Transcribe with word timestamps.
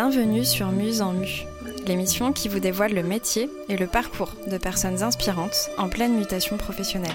Bienvenue 0.00 0.44
sur 0.44 0.68
Muse 0.68 1.02
en 1.02 1.12
Mu, 1.12 1.44
l'émission 1.88 2.32
qui 2.32 2.48
vous 2.48 2.60
dévoile 2.60 2.94
le 2.94 3.02
métier 3.02 3.50
et 3.68 3.76
le 3.76 3.88
parcours 3.88 4.30
de 4.46 4.56
personnes 4.56 5.02
inspirantes 5.02 5.70
en 5.76 5.88
pleine 5.88 6.16
mutation 6.16 6.56
professionnelle. 6.56 7.10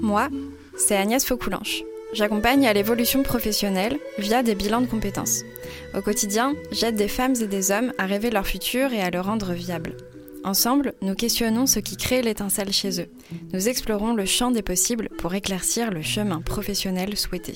Moi, 0.00 0.30
c'est 0.78 0.96
Agnès 0.96 1.22
Faucoulanche. 1.22 1.82
J'accompagne 2.14 2.66
à 2.66 2.72
l'évolution 2.72 3.22
professionnelle 3.22 3.98
via 4.16 4.42
des 4.42 4.54
bilans 4.54 4.80
de 4.80 4.86
compétences. 4.86 5.42
Au 5.94 6.00
quotidien, 6.00 6.54
j'aide 6.72 6.96
des 6.96 7.08
femmes 7.08 7.34
et 7.42 7.46
des 7.46 7.70
hommes 7.70 7.92
à 7.98 8.06
rêver 8.06 8.30
leur 8.30 8.46
futur 8.46 8.94
et 8.94 9.02
à 9.02 9.10
le 9.10 9.20
rendre 9.20 9.52
viable. 9.52 9.94
Ensemble, 10.46 10.94
nous 11.02 11.16
questionnons 11.16 11.66
ce 11.66 11.80
qui 11.80 11.96
crée 11.96 12.22
l'étincelle 12.22 12.72
chez 12.72 13.00
eux. 13.00 13.08
Nous 13.52 13.68
explorons 13.68 14.14
le 14.14 14.26
champ 14.26 14.52
des 14.52 14.62
possibles 14.62 15.08
pour 15.18 15.34
éclaircir 15.34 15.90
le 15.90 16.02
chemin 16.02 16.40
professionnel 16.40 17.16
souhaité. 17.16 17.54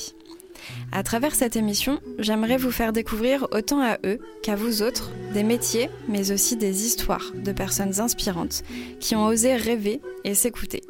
À 0.90 1.04
travers 1.04 1.36
cette 1.36 1.54
émission, 1.54 2.00
j'aimerais 2.18 2.56
vous 2.56 2.72
faire 2.72 2.92
découvrir 2.92 3.46
autant 3.52 3.80
à 3.80 3.98
eux 4.04 4.18
qu'à 4.42 4.56
vous 4.56 4.82
autres 4.82 5.12
des 5.32 5.44
métiers, 5.44 5.88
mais 6.08 6.32
aussi 6.32 6.56
des 6.56 6.84
histoires 6.84 7.30
de 7.32 7.52
personnes 7.52 8.00
inspirantes 8.00 8.64
qui 8.98 9.14
ont 9.14 9.26
osé 9.26 9.54
rêver 9.54 10.00
et 10.24 10.34
s'écouter. 10.34 10.82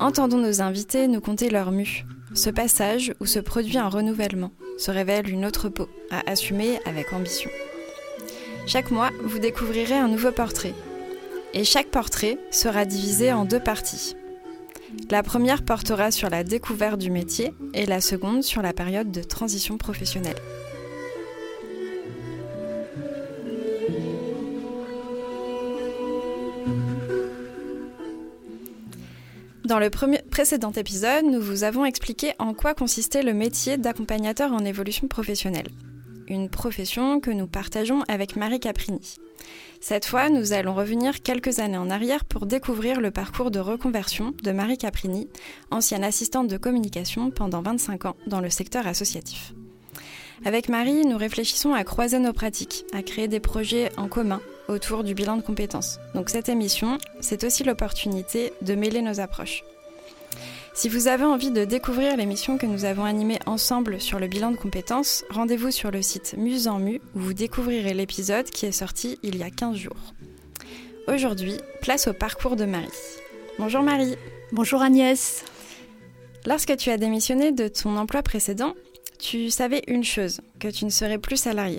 Entendons 0.00 0.38
nos 0.38 0.60
invités 0.60 1.06
nous 1.06 1.20
conter 1.20 1.50
leur 1.50 1.70
mue, 1.70 2.04
ce 2.34 2.50
passage 2.50 3.14
où 3.20 3.26
se 3.26 3.38
produit 3.38 3.78
un 3.78 3.88
renouvellement, 3.88 4.50
se 4.76 4.90
révèle 4.90 5.30
une 5.30 5.46
autre 5.46 5.68
peau 5.68 5.88
à 6.10 6.28
assumer 6.28 6.80
avec 6.84 7.12
ambition. 7.12 7.50
Chaque 8.66 8.90
mois, 8.90 9.10
vous 9.22 9.38
découvrirez 9.38 9.94
un 9.94 10.08
nouveau 10.08 10.32
portrait. 10.32 10.74
Et 11.52 11.64
chaque 11.64 11.88
portrait 11.88 12.38
sera 12.50 12.86
divisé 12.86 13.30
en 13.30 13.44
deux 13.44 13.60
parties. 13.60 14.16
La 15.10 15.22
première 15.22 15.64
portera 15.64 16.10
sur 16.10 16.30
la 16.30 16.44
découverte 16.44 16.98
du 16.98 17.10
métier 17.10 17.52
et 17.74 17.84
la 17.84 18.00
seconde 18.00 18.42
sur 18.42 18.62
la 18.62 18.72
période 18.72 19.10
de 19.10 19.22
transition 19.22 19.76
professionnelle. 19.76 20.36
Dans 29.66 29.78
le 29.78 29.90
précédent 30.30 30.72
épisode, 30.72 31.24
nous 31.24 31.40
vous 31.40 31.64
avons 31.64 31.84
expliqué 31.84 32.32
en 32.38 32.54
quoi 32.54 32.74
consistait 32.74 33.22
le 33.22 33.34
métier 33.34 33.76
d'accompagnateur 33.76 34.52
en 34.52 34.64
évolution 34.64 35.06
professionnelle. 35.06 35.68
Une 36.28 36.48
profession 36.48 37.20
que 37.20 37.30
nous 37.30 37.46
partageons 37.46 38.02
avec 38.08 38.36
Marie 38.36 38.60
Caprini. 38.60 39.16
Cette 39.80 40.06
fois, 40.06 40.30
nous 40.30 40.54
allons 40.54 40.74
revenir 40.74 41.22
quelques 41.22 41.58
années 41.58 41.76
en 41.76 41.90
arrière 41.90 42.24
pour 42.24 42.46
découvrir 42.46 43.00
le 43.00 43.10
parcours 43.10 43.50
de 43.50 43.58
reconversion 43.58 44.32
de 44.42 44.50
Marie 44.50 44.78
Caprini, 44.78 45.28
ancienne 45.70 46.04
assistante 46.04 46.48
de 46.48 46.56
communication 46.56 47.30
pendant 47.30 47.60
25 47.60 48.06
ans 48.06 48.16
dans 48.26 48.40
le 48.40 48.48
secteur 48.48 48.86
associatif. 48.86 49.52
Avec 50.46 50.70
Marie, 50.70 51.04
nous 51.04 51.18
réfléchissons 51.18 51.74
à 51.74 51.84
croiser 51.84 52.18
nos 52.18 52.32
pratiques, 52.32 52.84
à 52.94 53.02
créer 53.02 53.28
des 53.28 53.40
projets 53.40 53.90
en 53.98 54.08
commun 54.08 54.40
autour 54.68 55.04
du 55.04 55.14
bilan 55.14 55.36
de 55.36 55.42
compétences. 55.42 55.98
Donc 56.14 56.30
cette 56.30 56.48
émission, 56.48 56.96
c'est 57.20 57.44
aussi 57.44 57.64
l'opportunité 57.64 58.52
de 58.62 58.74
mêler 58.74 59.02
nos 59.02 59.20
approches. 59.20 59.62
Si 60.76 60.88
vous 60.88 61.06
avez 61.06 61.22
envie 61.22 61.52
de 61.52 61.64
découvrir 61.64 62.16
l'émission 62.16 62.58
que 62.58 62.66
nous 62.66 62.84
avons 62.84 63.04
animée 63.04 63.38
ensemble 63.46 64.00
sur 64.00 64.18
le 64.18 64.26
bilan 64.26 64.50
de 64.50 64.56
compétences, 64.56 65.24
rendez-vous 65.30 65.70
sur 65.70 65.92
le 65.92 66.02
site 66.02 66.34
Muse 66.36 66.66
en 66.66 66.80
Mu 66.80 67.00
où 67.14 67.20
vous 67.20 67.32
découvrirez 67.32 67.94
l'épisode 67.94 68.50
qui 68.50 68.66
est 68.66 68.72
sorti 68.72 69.20
il 69.22 69.36
y 69.36 69.44
a 69.44 69.50
15 69.50 69.76
jours. 69.76 70.14
Aujourd'hui, 71.06 71.58
place 71.80 72.08
au 72.08 72.12
parcours 72.12 72.56
de 72.56 72.64
Marie. 72.64 72.88
Bonjour 73.56 73.82
Marie. 73.82 74.16
Bonjour 74.50 74.82
Agnès. 74.82 75.44
Lorsque 76.44 76.76
tu 76.76 76.90
as 76.90 76.98
démissionné 76.98 77.52
de 77.52 77.68
ton 77.68 77.96
emploi 77.96 78.24
précédent, 78.24 78.74
tu 79.20 79.50
savais 79.50 79.82
une 79.86 80.04
chose, 80.04 80.40
que 80.58 80.68
tu 80.68 80.86
ne 80.86 80.90
serais 80.90 81.18
plus 81.18 81.36
salarié. 81.36 81.78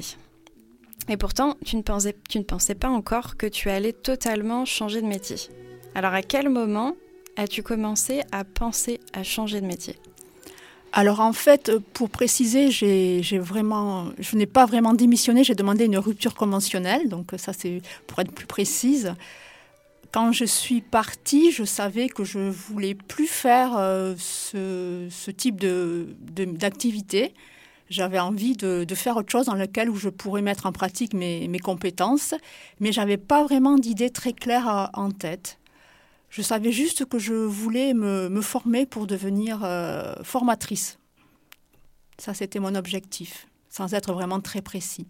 Et 1.09 1.17
pourtant, 1.17 1.57
tu 1.66 1.75
ne, 1.75 1.81
pensais, 1.81 2.16
tu 2.29 2.39
ne 2.39 2.45
pensais 2.45 2.75
pas 2.75 2.89
encore 2.89 3.35
que 3.35 3.45
tu 3.45 3.69
allais 3.69 3.94
totalement 3.94 4.63
changer 4.63 5.01
de 5.01 5.07
métier. 5.07 5.35
Alors 5.95 6.13
à 6.13 6.22
quel 6.22 6.47
moment 6.47 6.95
as-tu 7.38 7.63
commencé 7.63 8.22
à 8.31 8.44
penser 8.44 9.00
à 9.13 9.23
changer 9.23 9.62
de 9.62 9.66
métier? 9.66 9.96
Alors 10.97 11.19
en 11.19 11.34
fait, 11.34 11.78
pour 11.94 12.09
préciser, 12.09 12.72
j'ai 12.72 13.38
vraiment, 13.38 14.12
je 14.18 14.38
n'ai 14.38 14.46
pas 14.46 14.66
vraiment 14.66 14.94
démissionné, 14.94 15.44
j'ai 15.44 15.53
demandé 15.53 15.84
une 15.84 15.97
rupture 15.97 16.35
conventionnelle, 16.35 17.09
donc 17.09 17.31
ça 17.38 17.51
c'est 17.51 17.81
pour 18.07 18.19
être 18.19 18.31
plus 18.31 18.46
précise. 18.46 19.13
Quand 20.13 20.31
je 20.31 20.46
suis 20.46 20.79
partie, 20.79 21.51
je 21.51 21.66
savais 21.66 22.07
que 22.07 22.23
je 22.23 22.40
voulais 22.40 22.96
plus 22.96 23.28
faire 23.28 23.75
euh, 23.78 24.16
ce, 24.17 25.31
type 25.31 25.57
d'activité. 25.57 27.28
De, 27.28 27.34
j'avais 27.90 28.19
envie 28.19 28.56
de, 28.56 28.85
de, 28.85 28.96
faire 28.96 29.17
autre 29.17 29.29
chose 29.29 29.47
dans 29.47 29.56
lequel 29.56 29.90
où 29.90 29.97
je 29.97 30.07
pourrais 30.07 30.41
mettre 30.41 30.66
en 30.66 30.72
pratique 30.72 31.13
mes, 31.13 31.50
mes 31.50 31.59
compétences, 31.59 32.34
mais 32.79 32.94
j'avais 32.94 33.17
pas 33.17 33.44
vraiment 33.44 33.75
d'idée 33.78 34.09
très 34.09 34.31
claire 34.31 34.90
en 34.94 35.12
tête. 35.12 35.59
Je 36.35 36.41
savais 36.41 36.73
juste 36.73 37.06
que 37.06 37.18
je 37.18 37.34
voulais 37.34 37.94
me, 37.94 38.28
me 38.28 38.41
former 38.41 38.85
pour 38.85 39.07
devenir 39.07 39.62
euh, 39.63 40.16
formatrice. 40.22 41.00
Ça, 42.18 42.34
c'était 42.34 42.59
mon 42.59 42.75
objectif, 42.75 43.47
sans 43.69 43.94
être 43.94 44.12
vraiment 44.12 44.41
très 44.41 44.62
précis. 44.62 45.07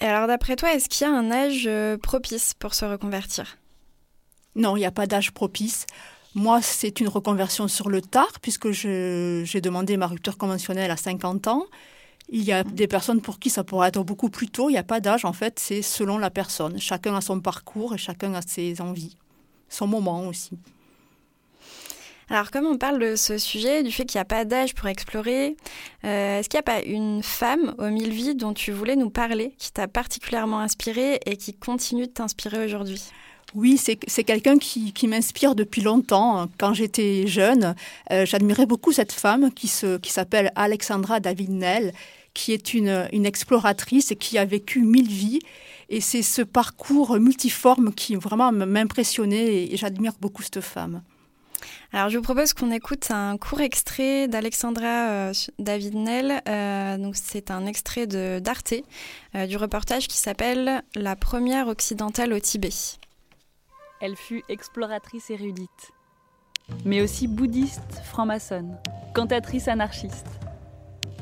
Et 0.00 0.06
alors, 0.06 0.26
d'après 0.26 0.56
toi, 0.56 0.72
est-ce 0.72 0.88
qu'il 0.88 1.06
y 1.06 1.10
a 1.10 1.12
un 1.12 1.30
âge 1.30 1.64
euh, 1.66 1.98
propice 1.98 2.54
pour 2.54 2.72
se 2.72 2.86
reconvertir? 2.86 3.58
Non, 4.54 4.74
il 4.74 4.80
n'y 4.80 4.86
a 4.86 4.90
pas 4.90 5.06
d'âge 5.06 5.32
propice. 5.32 5.84
Moi, 6.34 6.62
c'est 6.62 7.00
une 7.00 7.08
reconversion 7.08 7.68
sur 7.68 7.90
le 7.90 8.00
tard, 8.00 8.40
puisque 8.40 8.70
j'ai 8.70 9.60
demandé 9.62 9.98
ma 9.98 10.06
rupture 10.06 10.38
conventionnelle 10.38 10.90
à 10.90 10.96
50 10.96 11.46
ans. 11.48 11.66
Il 12.30 12.42
y 12.42 12.52
a 12.52 12.64
des 12.64 12.86
personnes 12.86 13.20
pour 13.20 13.38
qui 13.38 13.50
ça 13.50 13.64
pourrait 13.64 13.88
être 13.88 14.02
beaucoup 14.02 14.30
plus 14.30 14.48
tôt. 14.48 14.70
Il 14.70 14.72
n'y 14.72 14.78
a 14.78 14.82
pas 14.82 15.00
d'âge, 15.00 15.26
en 15.26 15.34
fait, 15.34 15.58
c'est 15.58 15.82
selon 15.82 16.16
la 16.16 16.30
personne. 16.30 16.78
Chacun 16.80 17.14
a 17.14 17.20
son 17.20 17.40
parcours 17.40 17.94
et 17.94 17.98
chacun 17.98 18.32
a 18.32 18.40
ses 18.40 18.80
envies, 18.80 19.18
son 19.68 19.86
moment 19.86 20.26
aussi. 20.26 20.58
Alors, 22.28 22.50
comme 22.50 22.66
on 22.66 22.76
parle 22.76 22.98
de 22.98 23.14
ce 23.14 23.38
sujet, 23.38 23.84
du 23.84 23.92
fait 23.92 24.04
qu'il 24.04 24.18
n'y 24.18 24.22
a 24.22 24.26
pas 24.26 24.44
d'âge 24.44 24.74
pour 24.74 24.88
explorer, 24.88 25.56
euh, 26.04 26.40
est-ce 26.40 26.48
qu'il 26.48 26.58
n'y 26.58 26.60
a 26.60 26.62
pas 26.62 26.82
une 26.82 27.22
femme 27.22 27.74
aux 27.78 27.88
mille 27.88 28.10
vies 28.10 28.34
dont 28.34 28.52
tu 28.52 28.72
voulais 28.72 28.96
nous 28.96 29.10
parler, 29.10 29.54
qui 29.58 29.72
t'a 29.72 29.86
particulièrement 29.86 30.58
inspirée 30.58 31.20
et 31.24 31.36
qui 31.36 31.54
continue 31.54 32.06
de 32.06 32.12
t'inspirer 32.12 32.64
aujourd'hui? 32.64 33.00
Oui, 33.54 33.78
c'est 33.78 34.24
quelqu'un 34.24 34.58
qui, 34.58 34.92
m'inspire 35.06 35.54
depuis 35.54 35.82
longtemps. 35.82 36.48
Quand 36.58 36.74
j'étais 36.74 37.28
jeune, 37.28 37.76
euh, 38.10 38.26
j'admirais 38.26 38.66
beaucoup 38.66 38.90
cette 38.90 39.12
femme 39.12 39.52
qui 39.52 39.68
s'appelle 39.68 40.46
qui 40.46 40.52
Alexandra 40.60 41.20
David-Nel, 41.20 41.92
qui 42.34 42.52
est 42.52 42.74
une, 42.74 43.08
une 43.12 43.24
exploratrice 43.24 44.10
et 44.10 44.16
qui 44.16 44.36
a 44.36 44.44
vécu 44.44 44.80
mille 44.80 45.08
vies. 45.08 45.38
Et 45.88 46.00
c'est 46.00 46.22
ce 46.22 46.42
parcours 46.42 47.18
multiforme 47.18 47.94
qui 47.94 48.16
vraiment 48.16 48.50
m'impressionnait 48.52 49.66
et, 49.66 49.76
j'admire 49.76 50.12
beaucoup 50.20 50.42
cette 50.42 50.60
femme. 50.60 51.02
Alors, 51.92 52.10
je 52.10 52.18
vous 52.18 52.22
propose 52.22 52.52
qu'on 52.52 52.70
écoute 52.70 53.10
un 53.10 53.38
court 53.38 53.60
extrait 53.60 54.28
d'Alexandra 54.28 55.08
euh, 55.08 55.32
David-Nel. 55.58 56.42
Euh, 56.48 56.98
donc, 56.98 57.16
c'est 57.16 57.50
un 57.50 57.66
extrait 57.66 58.06
d'Arte, 58.06 58.74
du 59.48 59.56
reportage 59.56 60.08
qui 60.08 60.16
s'appelle 60.16 60.82
La 60.94 61.16
première 61.16 61.68
occidentale 61.68 62.32
au 62.32 62.40
Tibet. 62.40 62.70
Elle 64.00 64.16
fut 64.16 64.42
exploratrice 64.48 65.30
érudite, 65.30 65.92
mais 66.84 67.00
aussi 67.00 67.28
bouddhiste 67.28 68.02
franc-maçonne, 68.04 68.76
cantatrice 69.14 69.68
anarchiste 69.68 70.26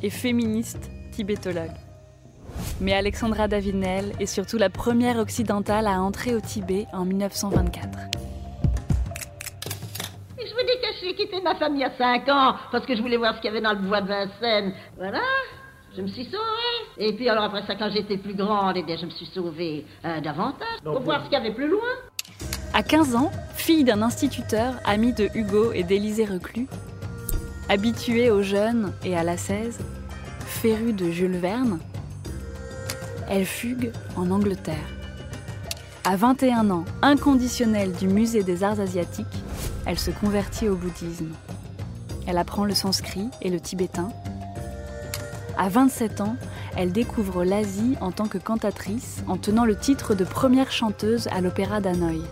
et 0.02 0.10
féministe 0.10 0.90
tibétologue. 1.12 1.83
Mais 2.80 2.92
Alexandra 2.92 3.48
Davinel 3.48 4.12
est 4.20 4.26
surtout 4.26 4.58
la 4.58 4.70
première 4.70 5.18
occidentale 5.18 5.86
à 5.86 6.00
entrer 6.00 6.34
au 6.34 6.40
Tibet 6.40 6.86
en 6.92 7.04
1924. 7.04 7.98
je 10.38 10.52
vous 10.52 10.66
dis 10.66 10.80
que 10.80 10.92
je 10.92 10.98
suis 10.98 11.14
quitté 11.14 11.40
ma 11.40 11.54
famille 11.54 11.80
il 11.80 11.82
y 11.82 11.84
a 11.84 11.96
5 11.96 12.28
ans 12.28 12.56
parce 12.70 12.84
que 12.86 12.94
je 12.94 13.02
voulais 13.02 13.16
voir 13.16 13.34
ce 13.36 13.40
qu'il 13.40 13.46
y 13.46 13.50
avait 13.50 13.62
dans 13.62 13.72
le 13.72 13.78
bois 13.78 14.00
de 14.00 14.08
Vincennes. 14.08 14.74
Voilà, 14.96 15.22
je 15.96 16.02
me 16.02 16.08
suis 16.08 16.24
sauvée. 16.24 16.38
Et 16.98 17.12
puis 17.12 17.28
alors 17.28 17.44
après 17.44 17.62
ça, 17.66 17.74
quand 17.74 17.90
j'étais 17.90 18.16
plus 18.16 18.34
grande, 18.34 18.76
eh 18.76 18.82
bien, 18.82 18.96
je 18.96 19.06
me 19.06 19.10
suis 19.10 19.26
sauvée 19.26 19.84
euh, 20.04 20.20
davantage 20.20 20.80
pour 20.82 21.00
voir 21.00 21.20
ce 21.20 21.24
qu'il 21.24 21.38
y 21.38 21.40
avait 21.40 21.54
plus 21.54 21.68
loin. 21.68 21.88
À 22.72 22.82
15 22.82 23.14
ans, 23.16 23.30
fille 23.54 23.84
d'un 23.84 24.02
instituteur, 24.02 24.74
ami 24.84 25.12
de 25.12 25.28
Hugo 25.34 25.72
et 25.72 25.84
d'Élisée 25.84 26.24
Reclus, 26.24 26.66
habituée 27.68 28.30
aux 28.30 28.42
jeunes 28.42 28.92
et 29.04 29.16
à 29.16 29.22
la 29.22 29.36
16, 29.36 29.78
férue 30.44 30.92
de 30.92 31.10
Jules 31.10 31.36
Verne, 31.36 31.78
elle 33.28 33.46
fugue 33.46 33.92
en 34.16 34.30
Angleterre. 34.30 34.76
À 36.04 36.16
21 36.16 36.70
ans, 36.70 36.84
inconditionnelle 37.02 37.92
du 37.92 38.08
musée 38.08 38.42
des 38.42 38.62
arts 38.62 38.80
asiatiques, 38.80 39.26
elle 39.86 39.98
se 39.98 40.10
convertit 40.10 40.68
au 40.68 40.76
bouddhisme. 40.76 41.32
Elle 42.26 42.38
apprend 42.38 42.64
le 42.64 42.74
sanskrit 42.74 43.28
et 43.42 43.50
le 43.50 43.60
tibétain. 43.60 44.10
À 45.56 45.68
27 45.68 46.20
ans, 46.20 46.36
elle 46.76 46.92
découvre 46.92 47.44
l'Asie 47.44 47.96
en 48.00 48.10
tant 48.10 48.26
que 48.26 48.38
cantatrice 48.38 49.22
en 49.28 49.36
tenant 49.36 49.64
le 49.64 49.76
titre 49.76 50.14
de 50.14 50.24
première 50.24 50.72
chanteuse 50.72 51.28
à 51.28 51.40
l'opéra 51.40 51.80
d'Hanoï. 51.80 52.22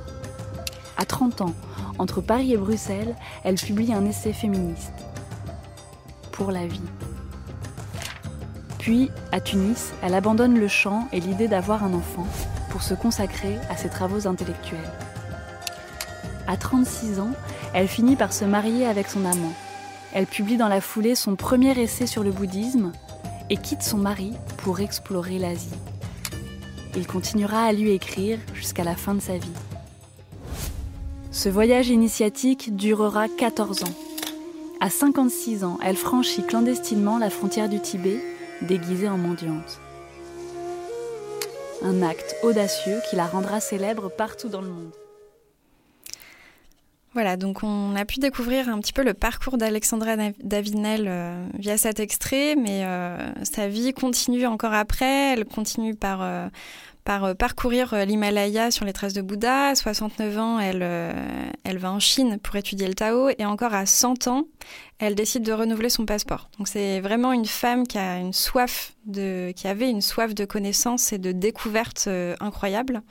À 0.97 1.05
30 1.05 1.43
ans, 1.43 1.55
entre 1.99 2.21
Paris 2.21 2.53
et 2.53 2.57
Bruxelles, 2.57 3.15
elle 3.45 3.55
publie 3.55 3.93
un 3.93 4.05
essai 4.05 4.33
féministe. 4.33 4.93
Pour 6.33 6.51
la 6.51 6.67
vie. 6.67 6.81
Puis, 8.83 9.13
à 9.31 9.41
Tunis, 9.41 9.93
elle 10.03 10.13
abandonne 10.13 10.59
le 10.59 10.67
chant 10.67 11.07
et 11.13 11.21
l'idée 11.21 11.47
d'avoir 11.47 11.85
un 11.85 11.95
enfant 11.95 12.27
pour 12.69 12.83
se 12.83 12.95
consacrer 12.95 13.57
à 13.71 13.77
ses 13.77 13.89
travaux 13.89 14.27
intellectuels. 14.27 14.91
À 16.49 16.57
36 16.57 17.21
ans, 17.21 17.31
elle 17.75 17.87
finit 17.87 18.17
par 18.17 18.33
se 18.33 18.45
marier 18.45 18.85
avec 18.85 19.07
son 19.07 19.25
amant. 19.25 19.53
Elle 20.13 20.27
publie 20.27 20.57
dans 20.57 20.67
la 20.67 20.81
foulée 20.81 21.15
son 21.15 21.37
premier 21.37 21.81
essai 21.81 22.09
sur 22.09 22.25
le 22.25 22.33
bouddhisme 22.33 22.91
et 23.51 23.57
quitte 23.57 23.85
son 23.85 23.99
mari 23.99 24.33
pour 24.57 24.81
explorer 24.81 25.39
l'Asie. 25.39 25.79
Il 26.97 27.07
continuera 27.07 27.63
à 27.63 27.73
lui 27.73 27.93
écrire 27.93 28.41
jusqu'à 28.53 28.83
la 28.83 28.97
fin 28.97 29.15
de 29.15 29.21
sa 29.21 29.39
vie. 29.39 29.59
Ce 31.31 31.49
voyage 31.49 31.89
initiatique 31.89 32.75
durera 32.75 33.29
14 33.29 33.85
ans. 33.85 33.95
À 34.81 34.91
56 34.91 35.63
ans, 35.63 35.79
elle 35.85 35.95
franchit 35.95 36.43
clandestinement 36.45 37.19
la 37.19 37.31
frontière 37.31 37.69
du 37.69 37.79
Tibet 37.79 38.21
déguisée 38.63 39.09
en 39.09 39.19
mendiante. 39.19 39.81
Un 41.83 42.03
acte 42.03 42.37
audacieux 42.43 42.99
qui 43.09 43.17
la 43.17 43.27
rendra 43.27 43.61
célèbre 43.61 44.11
partout 44.11 44.49
dans 44.49 44.63
le 44.63 44.69
monde. 44.69 44.93
Voilà, 47.15 47.37
donc 47.37 47.63
on 47.63 47.95
a 47.95 48.07
pu 48.07 48.21
découvrir 48.21 48.71
un 48.71 48.81
petit 48.81 48.95
peu 48.95 49.03
le 49.03 49.13
parcours 49.13 49.59
d'Alexandra 49.59 50.17
Davinel 50.43 51.05
euh, 51.07 51.47
via 51.59 51.77
cet 51.77 52.01
extrait, 52.01 52.57
mais 52.57 52.87
euh, 52.87 53.19
sa 53.43 53.69
vie 53.69 53.93
continue 53.93 54.47
encore 54.47 54.73
après. 54.73 55.35
Elle 55.35 55.45
continue 55.45 55.95
par, 55.95 56.23
euh, 56.23 56.49
par 57.05 57.35
parcourir 57.37 57.95
l'Himalaya 58.07 58.71
sur 58.71 58.85
les 58.85 58.93
traces 58.93 59.13
de 59.13 59.23
Bouddha. 59.23 59.69
À 59.69 59.75
69 59.75 60.39
ans, 60.39 60.59
elle, 60.61 60.83
elle 61.65 61.79
va 61.79 61.93
en 61.93 62.01
Chine 62.01 62.39
pour 62.43 62.57
étudier 62.57 62.87
le 62.87 62.95
Tao, 62.95 63.29
et 63.39 63.45
encore 63.45 63.75
à 63.75 63.87
100 63.87 64.29
ans, 64.29 64.47
elle 64.99 65.15
décide 65.15 65.43
de 65.43 65.53
renouveler 65.53 65.89
son 65.89 66.07
passeport. 66.07 66.49
Donc 66.59 66.69
c'est 66.69 67.01
vraiment 67.01 67.33
une 67.33 67.47
femme 67.47 67.87
qui 67.87 67.99
a 67.99 68.19
une 68.19 68.33
soif 68.33 68.93
de, 69.07 69.53
qui 69.57 69.67
avait 69.67 69.91
une 69.91 70.03
soif 70.03 70.35
de 70.35 70.45
connaissances 70.45 71.13
et 71.13 71.19
de 71.19 71.33
découvertes 71.33 72.09
incroyables. 72.41 73.03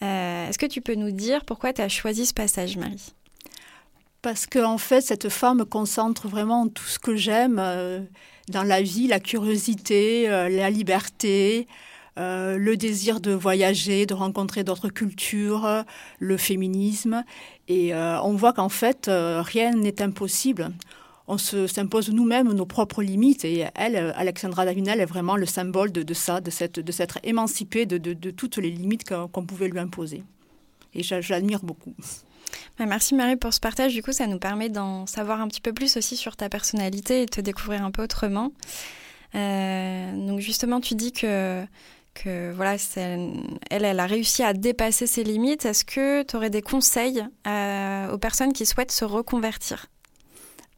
Est-ce 0.00 0.58
que 0.58 0.66
tu 0.66 0.80
peux 0.80 0.94
nous 0.94 1.10
dire 1.10 1.44
pourquoi 1.44 1.72
tu 1.72 1.82
as 1.82 1.88
choisi 1.88 2.26
ce 2.26 2.34
passage, 2.34 2.76
Marie? 2.76 3.12
Parce 4.22 4.46
qu'en 4.46 4.74
en 4.74 4.78
fait, 4.78 5.00
cette 5.00 5.30
femme 5.30 5.64
concentre 5.64 6.28
vraiment 6.28 6.68
tout 6.68 6.84
ce 6.84 6.98
que 6.98 7.16
j'aime 7.16 7.58
euh, 7.58 8.00
dans 8.48 8.62
la 8.62 8.82
vie, 8.82 9.06
la 9.06 9.18
curiosité, 9.18 10.28
euh, 10.28 10.48
la 10.50 10.68
liberté, 10.68 11.66
euh, 12.18 12.56
le 12.56 12.76
désir 12.76 13.20
de 13.20 13.32
voyager, 13.32 14.06
de 14.06 14.14
rencontrer 14.14 14.64
d'autres 14.64 14.88
cultures, 14.88 15.84
le 16.18 16.36
féminisme. 16.36 17.24
Et 17.68 17.94
on 17.94 18.34
voit 18.34 18.52
qu'en 18.52 18.68
fait, 18.68 19.08
rien 19.08 19.72
n'est 19.74 20.02
impossible. 20.02 20.70
On 21.28 21.38
s'impose 21.38 22.10
nous-mêmes 22.10 22.52
nos 22.52 22.66
propres 22.66 23.02
limites. 23.02 23.44
Et 23.44 23.66
elle, 23.76 23.96
Alexandra 24.16 24.64
Davinel, 24.64 25.00
est 25.00 25.06
vraiment 25.06 25.36
le 25.36 25.46
symbole 25.46 25.92
de, 25.92 26.14
ça, 26.14 26.40
de 26.40 26.50
s'être 26.50 26.80
de 26.80 27.28
émancipée 27.28 27.86
de, 27.86 27.98
de, 27.98 28.30
toutes 28.30 28.56
les 28.56 28.70
limites 28.70 29.08
qu'on 29.08 29.46
pouvait 29.46 29.68
lui 29.68 29.78
imposer. 29.78 30.24
Et 30.94 31.02
j'admire 31.04 31.60
beaucoup. 31.62 31.94
Bah, 32.78 32.86
merci 32.86 33.14
Marie 33.14 33.36
pour 33.36 33.52
ce 33.52 33.60
partage. 33.60 33.94
Du 33.94 34.02
coup, 34.02 34.12
ça 34.12 34.26
nous 34.26 34.38
permet 34.38 34.68
d'en 34.68 35.06
savoir 35.06 35.40
un 35.40 35.48
petit 35.48 35.60
peu 35.60 35.72
plus 35.72 35.96
aussi 35.96 36.16
sur 36.16 36.36
ta 36.36 36.48
personnalité 36.48 37.22
et 37.22 37.26
de 37.26 37.30
te 37.30 37.40
découvrir 37.40 37.84
un 37.84 37.90
peu 37.90 38.02
autrement. 38.02 38.52
Euh, 39.34 40.26
donc 40.26 40.40
justement, 40.40 40.80
tu 40.80 40.94
dis 40.94 41.12
que, 41.12 41.64
que 42.14 42.52
voilà, 42.52 42.76
elle, 43.70 44.00
a 44.00 44.06
réussi 44.06 44.42
à 44.42 44.52
dépasser 44.52 45.06
ses 45.06 45.24
limites. 45.24 45.64
Est-ce 45.64 45.84
que 45.84 46.22
tu 46.22 46.36
aurais 46.36 46.50
des 46.50 46.62
conseils 46.62 47.24
euh, 47.46 48.10
aux 48.10 48.18
personnes 48.18 48.52
qui 48.52 48.66
souhaitent 48.66 48.92
se 48.92 49.04
reconvertir? 49.04 49.86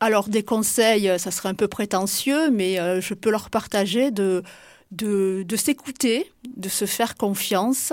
Alors 0.00 0.29
des 0.29 0.43
conseils, 0.43 1.11
ça 1.19 1.31
serait 1.31 1.49
un 1.49 1.55
peu 1.55 1.69
prétentieux, 1.69 2.50
mais 2.50 2.81
euh, 2.81 3.00
je 3.00 3.14
peux 3.14 3.31
leur 3.31 3.50
partager 3.50 4.11
de 4.11 4.43
s'écouter, 5.56 6.31
de 6.56 6.69
se 6.69 6.87
faire 6.87 7.14
confiance 7.14 7.93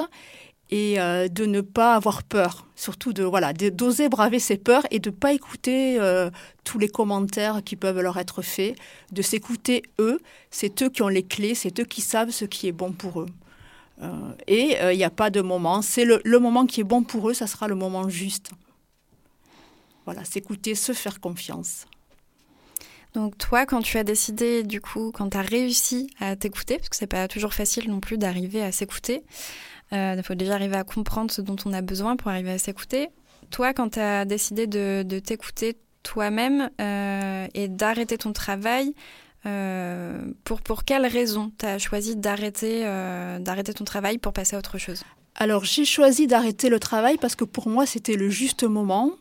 et 0.70 1.00
euh, 1.00 1.28
de 1.28 1.46
ne 1.46 1.62
pas 1.62 1.96
avoir 1.96 2.24
peur, 2.24 2.68
surtout 2.76 3.12
de 3.14 3.24
voilà, 3.24 3.54
d'oser 3.54 4.08
braver 4.08 4.40
ses 4.40 4.58
peurs 4.58 4.86
et 4.92 5.00
de 5.00 5.10
pas 5.10 5.34
écouter 5.34 6.00
euh, 6.00 6.30
tous 6.64 6.78
les 6.78 6.88
commentaires 6.88 7.64
qui 7.64 7.76
peuvent 7.76 8.00
leur 8.00 8.18
être 8.18 8.42
faits, 8.42 8.76
de 9.12 9.22
s'écouter 9.22 9.84
eux, 10.00 10.20
c'est 10.52 10.82
eux 10.84 10.90
qui 10.90 11.02
ont 11.02 11.08
les 11.08 11.24
clés, 11.24 11.56
c'est 11.56 11.80
eux 11.80 11.86
qui 11.86 12.02
savent 12.02 12.30
ce 12.30 12.46
qui 12.46 12.68
est 12.68 12.72
bon 12.72 12.92
pour 12.92 13.22
eux. 13.22 13.30
Euh, 14.02 14.32
et 14.48 14.78
il 14.92 14.98
n'y 14.98 15.04
a 15.04 15.10
pas 15.10 15.30
de 15.30 15.42
moment, 15.42 15.82
c'est 15.82 16.06
le, 16.06 16.22
le, 16.24 16.40
moment 16.40 16.66
qui 16.66 16.82
est 16.82 16.86
bon 16.86 17.04
pour 17.04 17.30
eux, 17.30 17.34
ça 17.34 17.48
sera 17.48 17.68
le 17.68 17.76
moment 17.76 18.08
juste. 18.08 18.52
Voilà, 20.06 20.24
s'écouter, 20.24 20.76
se 20.76 20.94
faire 20.94 21.20
confiance. 21.20 21.86
Donc 23.14 23.38
toi, 23.38 23.66
quand 23.66 23.82
tu 23.82 23.98
as 23.98 24.04
décidé, 24.04 24.64
du 24.64 24.82
coup, 24.82 25.12
quand 25.12 25.32
tu 25.32 25.38
as 25.38 25.42
réussi 25.42 26.12
à 26.20 26.36
t'écouter, 26.36 26.78
parce 26.78 26.90
que 26.90 26.96
c'est 26.96 27.08
pas 27.08 27.28
toujours 27.28 27.54
facile 27.54 27.90
non 27.90 28.00
plus 28.00 28.18
d'arriver 28.18 28.62
à 28.62 28.72
s'écouter, 28.72 29.24
il 29.92 30.22
faut 30.24 30.36
déjà 30.36 30.54
arriver 30.54 30.76
à 30.76 30.84
comprendre 30.84 31.32
ce 31.32 31.42
dont 31.42 31.56
on 31.66 31.74
a 31.74 31.82
besoin 31.82 32.16
pour 32.16 32.30
arriver 32.30 32.52
à 32.52 32.58
s'écouter. 32.58 33.10
Toi, 33.50 33.74
quand 33.74 33.92
tu 33.92 34.00
as 34.00 34.26
décidé 34.26 34.68
de, 34.68 35.20
t'écouter 35.20 35.78
toi-même 36.04 36.70
euh, 36.80 37.48
et 37.54 37.68
d'arrêter 37.68 38.18
ton 38.18 38.32
travail, 38.32 38.94
euh, 39.46 40.32
pour, 40.44 40.62
pour 40.62 40.84
quelles 40.84 41.06
raisons 41.06 41.52
tu 41.58 41.66
as 41.66 41.80
choisi 41.80 42.16
d'arrêter 42.16 42.84
d'arrêter 43.40 43.74
ton 43.74 43.86
travail 43.86 44.18
pour 44.18 44.34
passer 44.34 44.56
à 44.56 44.60
autre 44.60 44.78
chose? 44.78 45.04
Alors 45.36 45.64
j'ai 45.64 45.86
choisi 45.86 46.28
d'arrêter 46.28 46.70
le 46.70 46.80
travail 46.80 47.18
parce 47.18 47.36
que 47.36 47.46
pour 47.46 47.70
moi 47.70 47.86
c'était 47.86 48.16
le 48.16 48.30
juste 48.30 48.64
moment. 48.64 49.12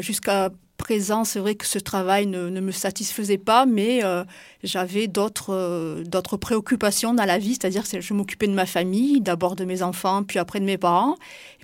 Jusqu'à 0.00 0.50
présent, 0.76 1.24
c'est 1.24 1.38
vrai 1.38 1.54
que 1.54 1.66
ce 1.66 1.78
travail 1.78 2.26
ne, 2.26 2.48
me 2.48 2.72
satisfaisait 2.72 3.38
pas, 3.38 3.66
mais 3.66 4.04
euh, 4.04 4.24
j'avais 4.62 5.06
d'autres 5.06 5.54
euh, 5.54 6.02
d'autres 6.04 6.36
préoccupations 6.36 7.14
dans 7.14 7.24
la 7.24 7.38
vie, 7.38 7.54
c'est-à-dire 7.54 7.88
que 7.88 8.00
je 8.00 8.14
m'occupais 8.14 8.48
de 8.48 8.54
ma 8.54 8.66
famille, 8.66 9.20
d'abord 9.20 9.56
de 9.56 9.64
mes 9.64 9.82
enfants, 9.82 10.24
puis 10.24 10.38
après 10.38 10.60
de 10.60 10.64
mes 10.64 10.78
parents. 10.78 11.16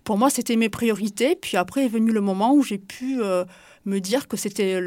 pour 0.05 0.17
moi, 0.17 0.31
c'était 0.31 0.57
mes 0.57 0.69
priorités. 0.69 1.37
Puis 1.37 1.57
après 1.57 1.85
est 1.85 1.89
venu 1.89 2.13
le 2.13 2.21
moment 2.21 2.55
où 2.55 2.63
j'ai 2.63 2.79
pu 2.79 3.21
euh, 3.21 3.45
me 3.85 3.99
dire 3.99 4.29
que 4.29 4.37
c'était 4.37 4.81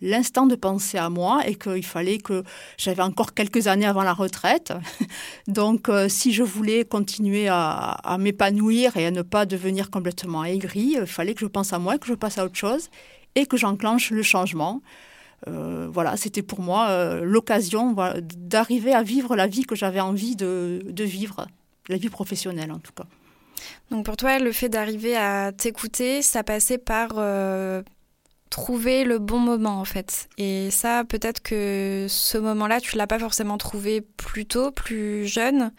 l'instant 0.00 0.46
de 0.46 0.56
penser 0.56 0.98
à 0.98 1.08
moi 1.10 1.46
et 1.46 1.54
qu'il 1.54 1.84
fallait 1.84 2.18
que 2.18 2.42
j'avais 2.76 3.02
encore 3.02 3.34
quelques 3.34 3.66
années 3.66 3.86
avant 3.86 4.02
la 4.02 4.14
retraite. 4.14 4.72
Donc, 5.46 5.90
si 6.08 6.32
je 6.32 6.42
voulais 6.42 6.84
continuer 6.84 7.48
à, 7.48 7.90
à 8.02 8.18
m'épanouir 8.18 8.96
et 8.96 9.06
à 9.06 9.10
ne 9.10 9.22
pas 9.22 9.44
devenir 9.46 9.90
complètement 9.90 10.44
aigri, 10.44 10.96
il 11.00 11.06
fallait 11.06 11.34
que 11.34 11.40
je 11.40 11.46
pense 11.46 11.72
à 11.72 11.78
moi 11.78 11.96
et 11.96 11.98
que 11.98 12.06
je 12.06 12.14
passe 12.14 12.38
à 12.38 12.44
autre 12.44 12.56
chose 12.56 12.88
et 13.34 13.46
que 13.46 13.56
j'enclenche 13.56 14.10
le 14.10 14.22
changement. 14.22 14.80
Euh, 15.48 15.88
voilà, 15.90 16.16
c'était 16.16 16.42
pour 16.42 16.60
moi 16.60 16.88
euh, 16.88 17.22
l'occasion 17.22 17.94
d'arriver 18.20 18.94
à 18.94 19.02
vivre 19.02 19.36
la 19.36 19.46
vie 19.46 19.64
que 19.64 19.74
j'avais 19.74 20.00
envie 20.00 20.36
de, 20.36 20.82
vivre, 20.98 21.46
la 21.88 21.96
vie 21.96 22.08
professionnelle 22.08 22.72
en 22.72 22.78
tout 22.78 22.92
cas. 22.92 23.04
Donc 23.90 24.06
pour 24.06 24.16
toi, 24.16 24.38
le 24.38 24.52
fait 24.52 24.68
d'arriver 24.68 25.16
à 25.16 25.52
t'écouter, 25.52 26.22
ça 26.22 26.42
passait 26.42 26.78
par 26.78 27.12
euh, 27.18 27.82
trouver 28.48 29.04
le 29.04 29.18
bon 29.18 29.38
moment 29.38 29.80
en 29.80 29.84
fait. 29.84 30.28
Et 30.38 30.70
ça, 30.70 31.04
peut-être 31.04 31.42
que 31.42 32.06
ce 32.08 32.38
moment-là, 32.38 32.80
tu 32.80 32.96
l'as 32.96 33.06
pas 33.06 33.18
forcément 33.18 33.58
trouvé 33.58 34.00
plus 34.00 34.46
tôt, 34.46 34.70
plus 34.70 35.26
jeune, 35.26 35.72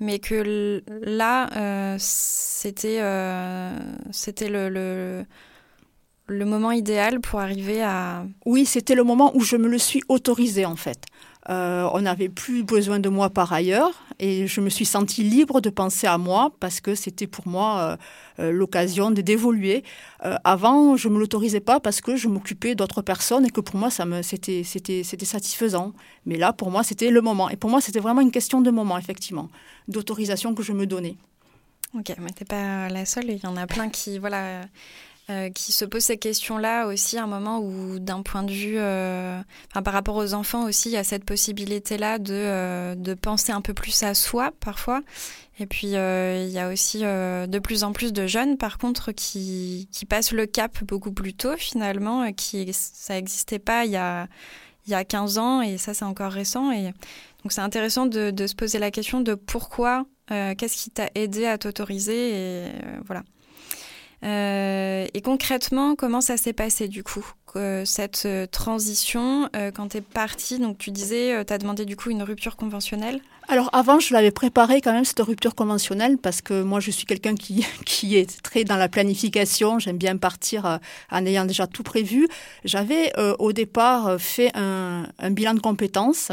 mais 0.00 0.18
que 0.18 0.82
là, 1.02 1.96
c'était 1.98 3.02
c'était 4.12 4.48
le 4.48 5.26
moment 6.44 6.72
idéal 6.72 7.20
pour 7.20 7.40
arriver 7.40 7.82
à... 7.82 8.24
Oui, 8.46 8.64
c'était 8.64 8.94
le 8.94 9.04
moment 9.04 9.32
où 9.34 9.40
je 9.40 9.56
me 9.56 9.68
le 9.68 9.78
suis 9.78 10.02
autorisé 10.08 10.64
en 10.64 10.76
fait. 10.76 11.04
Euh, 11.48 11.88
on 11.94 12.02
n'avait 12.02 12.28
plus 12.28 12.62
besoin 12.62 13.00
de 13.00 13.08
moi 13.08 13.30
par 13.30 13.52
ailleurs 13.52 14.04
et 14.18 14.46
je 14.46 14.60
me 14.60 14.68
suis 14.68 14.84
sentie 14.84 15.22
libre 15.22 15.62
de 15.62 15.70
penser 15.70 16.06
à 16.06 16.18
moi 16.18 16.52
parce 16.60 16.82
que 16.82 16.94
c'était 16.94 17.26
pour 17.26 17.48
moi 17.48 17.78
euh, 17.80 17.96
euh, 18.40 18.52
l'occasion 18.52 19.10
de 19.10 19.22
d'évoluer. 19.22 19.82
avant, 20.44 20.96
je 20.96 21.08
ne 21.08 21.14
me 21.14 21.18
l'autorisais 21.18 21.60
pas 21.60 21.80
parce 21.80 22.00
que 22.00 22.16
je 22.16 22.28
m'occupais 22.28 22.74
d'autres 22.74 23.02
personnes 23.02 23.46
et 23.46 23.50
que 23.50 23.60
pour 23.60 23.76
moi, 23.76 23.90
ça 23.90 24.04
me, 24.04 24.22
c'était, 24.22 24.62
c'était, 24.64 25.02
c'était 25.02 25.26
satisfaisant. 25.26 25.92
Mais 26.26 26.36
là, 26.36 26.52
pour 26.52 26.70
moi, 26.70 26.82
c'était 26.82 27.10
le 27.10 27.22
moment. 27.22 27.48
Et 27.50 27.56
pour 27.56 27.70
moi, 27.70 27.80
c'était 27.80 28.00
vraiment 28.00 28.20
une 28.20 28.30
question 28.30 28.60
de 28.60 28.70
moment, 28.70 28.98
effectivement, 28.98 29.48
d'autorisation 29.88 30.54
que 30.54 30.62
je 30.62 30.72
me 30.72 30.86
donnais. 30.86 31.16
Ok, 31.94 32.14
mais 32.18 32.30
t'es 32.30 32.44
pas 32.44 32.88
la 32.88 33.04
seule. 33.04 33.30
Il 33.30 33.42
y 33.42 33.46
en 33.46 33.56
a 33.56 33.66
plein 33.66 33.88
qui, 33.88 34.18
voilà 34.18 34.62
euh, 35.30 35.48
qui 35.48 35.70
se 35.70 35.84
pose 35.84 36.02
ces 36.02 36.16
questions-là 36.18 36.86
aussi 36.86 37.16
à 37.16 37.22
un 37.22 37.28
moment 37.28 37.60
où, 37.60 38.00
d'un 38.00 38.22
point 38.22 38.42
de 38.42 38.50
vue, 38.50 38.78
euh, 38.78 39.40
par 39.84 39.92
rapport 39.92 40.16
aux 40.16 40.34
enfants 40.34 40.64
aussi, 40.64 40.88
il 40.88 40.92
y 40.92 40.96
a 40.96 41.04
cette 41.04 41.24
possibilité-là 41.24 42.18
de, 42.18 42.34
euh, 42.34 42.94
de 42.96 43.14
penser 43.14 43.52
un 43.52 43.60
peu 43.60 43.72
plus 43.72 44.02
à 44.02 44.14
soi 44.14 44.50
parfois. 44.58 45.02
Et 45.60 45.66
puis, 45.66 45.88
il 45.88 46.48
y 46.48 46.58
a 46.58 46.68
aussi 46.68 47.00
de 47.02 47.58
plus 47.58 47.84
en 47.84 47.92
plus 47.92 48.12
de 48.12 48.26
jeunes, 48.26 48.56
par 48.56 48.78
contre, 48.78 49.12
qui, 49.12 49.88
qui 49.92 50.04
passent 50.04 50.32
le 50.32 50.46
cap 50.46 50.82
beaucoup 50.82 51.12
plus 51.12 51.34
tôt 51.34 51.56
finalement, 51.56 52.32
qui 52.32 52.72
ça 52.72 53.14
n'existait 53.14 53.58
pas 53.58 53.84
il 53.84 53.92
y, 53.92 53.96
a, 53.96 54.26
il 54.86 54.90
y 54.90 54.94
a 54.94 55.04
15 55.04 55.38
ans, 55.38 55.60
et 55.60 55.76
ça 55.76 55.92
c'est 55.92 56.06
encore 56.06 56.32
récent. 56.32 56.72
Et 56.72 56.84
donc 57.42 57.52
c'est 57.52 57.60
intéressant 57.60 58.06
de, 58.06 58.30
de, 58.30 58.46
se 58.46 58.54
poser 58.54 58.78
la 58.78 58.90
question 58.90 59.20
de 59.20 59.34
pourquoi, 59.34 60.06
qu'est-ce 60.28 60.82
qui 60.82 60.90
t'a 60.90 61.10
aidé 61.14 61.44
à 61.44 61.58
t'autoriser, 61.58 62.30
et 62.30 62.72
voilà. 63.04 63.22
Et 64.22 65.22
concrètement, 65.22 65.94
comment 65.94 66.20
ça 66.20 66.36
s'est 66.36 66.52
passé 66.52 66.88
du 66.88 67.02
coup 67.02 67.24
cette 67.84 68.28
transition 68.50 69.48
quand 69.74 69.88
tu 69.88 69.96
es 69.98 70.00
partie? 70.00 70.58
Donc 70.58 70.78
tu 70.78 70.90
disais, 70.90 71.44
tu 71.44 71.52
as 71.52 71.58
demandé 71.58 71.84
du 71.84 71.96
coup 71.96 72.10
une 72.10 72.22
rupture 72.22 72.56
conventionnelle? 72.56 73.20
Alors 73.48 73.70
avant, 73.72 73.98
je 73.98 74.12
l'avais 74.12 74.30
préparé 74.30 74.80
quand 74.80 74.92
même 74.92 75.04
cette 75.04 75.20
rupture 75.20 75.56
conventionnelle 75.56 76.18
parce 76.18 76.40
que 76.40 76.62
moi, 76.62 76.78
je 76.78 76.92
suis 76.92 77.06
quelqu'un 77.06 77.34
qui, 77.34 77.66
qui 77.84 78.16
est 78.16 78.42
très 78.42 78.64
dans 78.64 78.76
la 78.76 78.88
planification. 78.88 79.78
J'aime 79.78 79.98
bien 79.98 80.16
partir 80.16 80.78
en 81.10 81.26
ayant 81.26 81.44
déjà 81.44 81.66
tout 81.66 81.82
prévu. 81.82 82.28
J'avais 82.64 83.12
au 83.38 83.52
départ 83.52 84.20
fait 84.20 84.50
un, 84.54 85.06
bilan 85.30 85.54
de 85.54 85.60
compétences 85.60 86.30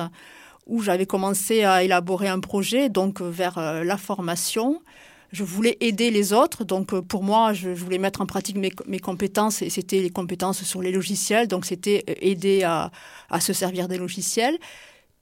où 0.67 0.81
j'avais 0.81 1.05
commencé 1.05 1.63
à 1.63 1.83
élaborer 1.83 2.27
un 2.27 2.39
projet, 2.39 2.89
donc 2.89 3.21
euh, 3.21 3.29
vers 3.29 3.57
euh, 3.57 3.83
la 3.83 3.97
formation. 3.97 4.81
Je 5.31 5.43
voulais 5.43 5.77
aider 5.81 6.09
les 6.09 6.31
autres, 6.31 6.63
donc 6.63 6.93
euh, 6.93 7.01
pour 7.01 7.23
moi, 7.23 7.53
je 7.53 7.69
voulais 7.69 7.97
mettre 7.97 8.21
en 8.21 8.25
pratique 8.25 8.57
mes, 8.57 8.99
compétences, 8.99 9.61
et 9.61 9.69
c'était 9.69 9.99
les 9.99 10.09
compétences 10.09 10.63
sur 10.63 10.81
les 10.81 10.91
logiciels, 10.91 11.47
donc 11.47 11.65
c'était 11.65 12.03
aider 12.21 12.63
à, 12.63 12.91
se 13.39 13.53
servir 13.53 13.87
des 13.87 13.97
logiciels. 13.97 14.57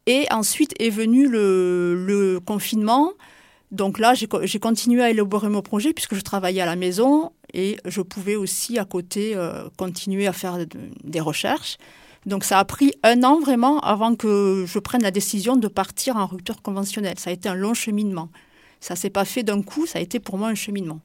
Et 0.05 0.27
ensuite 0.31 0.73
est 0.79 0.91
venu 0.91 1.27
le, 1.27 1.95
le 2.05 2.39
confinement. 2.39 3.13
Donc 3.71 3.97
là, 3.97 4.13
j'ai 4.13 4.59
continué 4.59 5.01
à 5.01 5.09
élaborer 5.09 5.49
mon 5.49 5.63
projet 5.63 5.93
puisque 5.93 6.13
je 6.13 6.21
travaillais 6.21 6.61
à 6.61 6.67
la 6.67 6.75
maison 6.75 7.31
et 7.53 7.77
je 7.85 8.01
pouvais 8.01 8.35
aussi 8.35 8.77
à 8.77 8.85
côté 8.85 9.35
continuer 9.77 10.27
à 10.27 10.33
faire 10.33 10.59
des 11.03 11.19
recherches. 11.19 11.77
Donc 12.25 12.43
ça 12.43 12.59
a 12.59 12.65
pris 12.65 12.93
un 13.03 13.23
an 13.23 13.39
vraiment 13.39 13.79
avant 13.79 14.15
que 14.15 14.65
je 14.67 14.79
prenne 14.79 15.03
la 15.03 15.11
décision 15.11 15.55
de 15.55 15.67
partir 15.67 16.17
en 16.17 16.25
rupture 16.25 16.61
conventionnelle. 16.61 17.19
Ça 17.19 17.29
a 17.29 17.33
été 17.33 17.49
un 17.49 17.55
long 17.55 17.73
cheminement. 17.73 18.29
Ça 18.85 18.95
s'est 18.95 19.09
pas 19.09 19.25
fait 19.25 19.41
d'un 19.41 19.63
coup, 19.63 19.87
ça 19.87 19.97
a 19.97 20.01
été 20.03 20.19
pour 20.19 20.37
moi 20.37 20.49
un 20.49 20.53
cheminement. 20.53 20.99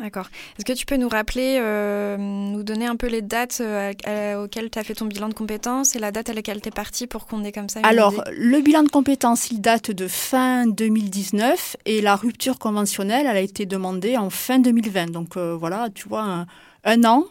D'accord. 0.00 0.26
Est-ce 0.58 0.64
que 0.64 0.72
tu 0.72 0.84
peux 0.84 0.96
nous 0.96 1.08
rappeler, 1.08 1.58
euh, 1.60 2.16
nous 2.16 2.64
donner 2.64 2.86
un 2.86 2.96
peu 2.96 3.06
les 3.06 3.22
dates 3.22 3.58
euh, 3.60 4.42
auxquelles 4.42 4.68
tu 4.68 4.80
as 4.80 4.82
fait 4.82 4.94
ton 4.94 5.06
bilan 5.06 5.28
de 5.28 5.34
compétences 5.34 5.94
et 5.94 6.00
la 6.00 6.10
date 6.10 6.30
à 6.30 6.32
laquelle 6.32 6.60
tu 6.60 6.70
es 6.70 6.72
parti 6.72 7.06
pour 7.06 7.26
qu'on 7.26 7.44
ait 7.44 7.52
comme 7.52 7.68
ça 7.68 7.78
une 7.78 7.86
Alors, 7.86 8.24
le 8.32 8.60
bilan 8.60 8.82
de 8.82 8.88
compétences, 8.88 9.52
il 9.52 9.60
date 9.60 9.92
de 9.92 10.08
fin 10.08 10.66
2019 10.66 11.76
et 11.86 12.00
la 12.00 12.16
rupture 12.16 12.58
conventionnelle, 12.58 13.26
elle 13.30 13.36
a 13.36 13.40
été 13.40 13.64
demandée 13.64 14.16
en 14.16 14.30
fin 14.30 14.58
2020. 14.58 15.12
Donc 15.12 15.36
euh, 15.36 15.54
voilà, 15.54 15.90
tu 15.94 16.08
vois, 16.08 16.46
un 16.82 17.04
an 17.04 17.26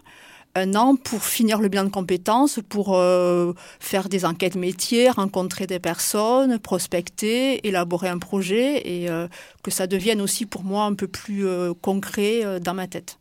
un 0.55 0.75
an 0.75 0.95
pour 0.95 1.24
finir 1.24 1.60
le 1.60 1.67
bilan 1.67 1.86
de 1.86 1.89
compétences, 1.89 2.60
pour 2.69 2.95
euh, 2.95 3.53
faire 3.79 4.10
des 4.10 4.25
enquêtes 4.25 4.55
métiers, 4.55 5.10
rencontrer 5.10 5.67
des 5.67 5.79
personnes, 5.79 6.60
prospecter, 6.60 7.65
élaborer 7.67 8.10
un 8.10 8.19
projet 8.19 8.81
et 8.88 9.10
euh, 9.10 9.27
que 9.63 9.72
ça 9.72 9.88
devienne 9.88 10.22
aussi 10.22 10.45
pour 10.45 10.63
moi 10.63 10.83
un 10.83 10.93
peu 10.93 11.07
plus 11.07 11.48
euh, 11.48 11.74
concret 11.74 12.60
dans 12.60 12.74
ma 12.74 12.88
tête. 12.88 13.17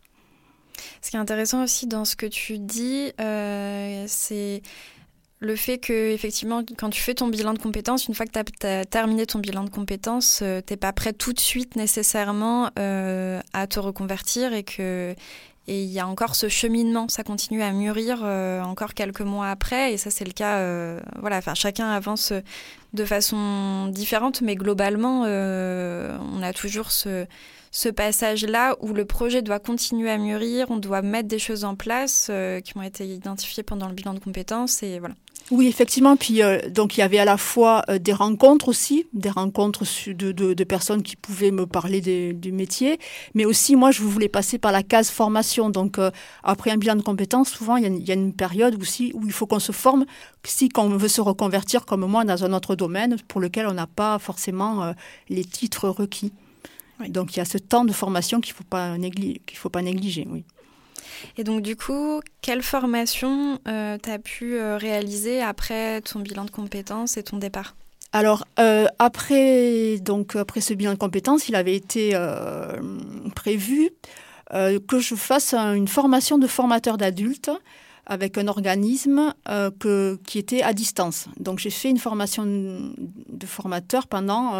Ce 1.01 1.09
qui 1.09 1.17
est 1.17 1.19
intéressant 1.19 1.63
aussi 1.63 1.87
dans 1.87 2.05
ce 2.05 2.15
que 2.15 2.25
tu 2.25 2.59
dis, 2.59 3.11
c'est 4.07 4.61
le 5.39 5.55
fait 5.57 5.77
que 5.77 6.11
effectivement 6.11 6.63
quand 6.77 6.89
tu 6.89 7.01
fais 7.01 7.13
ton 7.13 7.27
bilan 7.27 7.53
de 7.53 7.59
compétences, 7.59 8.07
une 8.07 8.15
fois 8.15 8.25
que 8.25 8.31
tu 8.31 8.67
as, 8.67 8.85
terminé 8.85 9.25
ton 9.25 9.39
bilan 9.39 9.63
de 9.63 9.69
compétences, 9.69 10.37
tu 10.39 10.73
n'es 10.73 10.77
pas 10.77 10.93
prêt 10.93 11.13
tout 11.13 11.33
de 11.33 11.39
suite 11.39 11.75
nécessairement 11.75 12.67
à 12.75 13.67
te 13.67 13.79
reconvertir 13.79 14.53
et 14.53 14.63
que 14.63 15.15
et 15.67 15.83
il 15.83 15.89
y 15.89 15.99
a 15.99 16.07
encore 16.07 16.35
ce 16.35 16.49
cheminement, 16.49 17.07
ça 17.07 17.23
continue 17.23 17.61
à 17.61 17.71
mûrir 17.71 18.19
euh, 18.23 18.61
encore 18.61 18.93
quelques 18.93 19.21
mois 19.21 19.49
après, 19.49 19.93
et 19.93 19.97
ça 19.97 20.11
c'est 20.11 20.25
le 20.25 20.33
cas. 20.33 20.57
Euh, 20.57 20.99
voilà, 21.19 21.37
enfin 21.37 21.53
chacun 21.53 21.89
avance 21.89 22.33
de 22.93 23.05
façon 23.05 23.87
différente, 23.87 24.41
mais 24.41 24.55
globalement, 24.55 25.23
euh, 25.25 26.17
on 26.33 26.43
a 26.43 26.51
toujours 26.51 26.91
ce, 26.91 27.25
ce 27.71 27.87
passage-là 27.87 28.75
où 28.81 28.93
le 28.93 29.05
projet 29.05 29.41
doit 29.41 29.59
continuer 29.59 30.11
à 30.11 30.17
mûrir, 30.17 30.69
on 30.69 30.77
doit 30.77 31.01
mettre 31.01 31.29
des 31.29 31.39
choses 31.39 31.63
en 31.63 31.75
place 31.75 32.29
qui 32.63 32.77
ont 32.77 32.81
été 32.81 33.07
identifiées 33.07 33.63
pendant 33.63 33.87
le 33.87 33.93
bilan 33.93 34.13
de 34.13 34.19
compétences, 34.19 34.83
et 34.83 34.99
voilà. 34.99 35.15
Oui, 35.55 35.67
effectivement. 35.67 36.15
Puis 36.17 36.41
euh, 36.41 36.57
donc 36.67 36.97
il 36.97 37.01
y 37.01 37.03
avait 37.03 37.19
à 37.19 37.25
la 37.25 37.37
fois 37.37 37.83
euh, 37.87 37.99
des 37.99 38.11
rencontres 38.11 38.69
aussi, 38.69 39.05
des 39.13 39.29
rencontres 39.29 39.83
de, 40.07 40.31
de, 40.31 40.55
de 40.55 40.63
personnes 40.63 41.03
qui 41.03 41.15
pouvaient 41.15 41.51
me 41.51 41.67
parler 41.67 42.01
du 42.33 42.51
métier, 42.51 42.97
mais 43.35 43.45
aussi 43.45 43.75
moi 43.75 43.91
je 43.91 44.01
voulais 44.01 44.29
passer 44.29 44.57
par 44.57 44.71
la 44.71 44.81
case 44.81 45.11
formation. 45.11 45.69
Donc 45.69 45.99
euh, 45.99 46.09
après 46.41 46.71
un 46.71 46.77
bilan 46.77 46.95
de 46.95 47.03
compétences, 47.03 47.51
souvent 47.51 47.75
il 47.75 47.83
y, 47.83 47.85
a, 47.85 47.89
il 47.89 48.03
y 48.03 48.09
a 48.09 48.15
une 48.15 48.33
période 48.33 48.81
aussi 48.81 49.11
où 49.13 49.27
il 49.27 49.31
faut 49.31 49.45
qu'on 49.45 49.59
se 49.59 49.71
forme 49.71 50.05
si 50.43 50.69
on 50.75 50.89
veut 50.89 51.07
se 51.07 51.21
reconvertir 51.21 51.85
comme 51.85 52.03
moi 52.07 52.25
dans 52.25 52.43
un 52.43 52.51
autre 52.51 52.75
domaine 52.75 53.17
pour 53.27 53.39
lequel 53.39 53.67
on 53.67 53.73
n'a 53.73 53.85
pas 53.85 54.17
forcément 54.17 54.95
les 55.29 55.45
titres 55.45 55.87
requis. 55.87 56.33
Donc 57.09 57.35
il 57.35 57.37
y 57.37 57.41
a 57.41 57.45
ce 57.45 57.59
temps 57.59 57.85
de 57.85 57.93
formation 57.93 58.41
qu'il 58.41 58.53
ne 58.53 58.57
faut 58.57 58.63
pas 58.63 58.97
négliger. 58.97 59.39
Qu'il 59.45 59.59
faut 59.59 59.69
pas 59.69 59.83
négliger 59.83 60.27
oui. 60.31 60.45
Et 61.37 61.43
donc, 61.43 61.61
du 61.61 61.75
coup, 61.75 62.21
quelle 62.41 62.61
formation 62.61 63.59
euh, 63.67 63.97
tu 64.01 64.09
as 64.09 64.19
pu 64.19 64.55
euh, 64.55 64.77
réaliser 64.77 65.41
après 65.41 66.01
ton 66.01 66.19
bilan 66.19 66.45
de 66.45 66.51
compétences 66.51 67.17
et 67.17 67.23
ton 67.23 67.37
départ? 67.37 67.75
Alors 68.15 68.45
euh, 68.59 68.85
après 68.99 69.97
donc 69.99 70.35
après 70.35 70.61
ce 70.61 70.75
bilan 70.75 70.93
de 70.93 70.99
compétences, 70.99 71.49
il 71.49 71.55
avait 71.55 71.75
été 71.75 72.15
prévu 73.35 73.89
que 74.51 74.99
je 74.99 75.15
fasse 75.15 75.55
une 75.55 75.87
formation 75.87 76.37
de 76.37 76.45
formateur 76.45 76.97
d'adultes 76.97 77.49
avec 78.05 78.37
un 78.37 78.47
organisme 78.47 79.33
qui 80.27 80.37
était 80.37 80.61
à 80.61 80.73
distance. 80.73 81.25
Donc 81.39 81.57
j'ai 81.57 81.71
fait 81.71 81.89
une 81.89 81.97
formation 81.97 82.45
de 82.45 83.45
formateur 83.47 84.05
pendant 84.05 84.51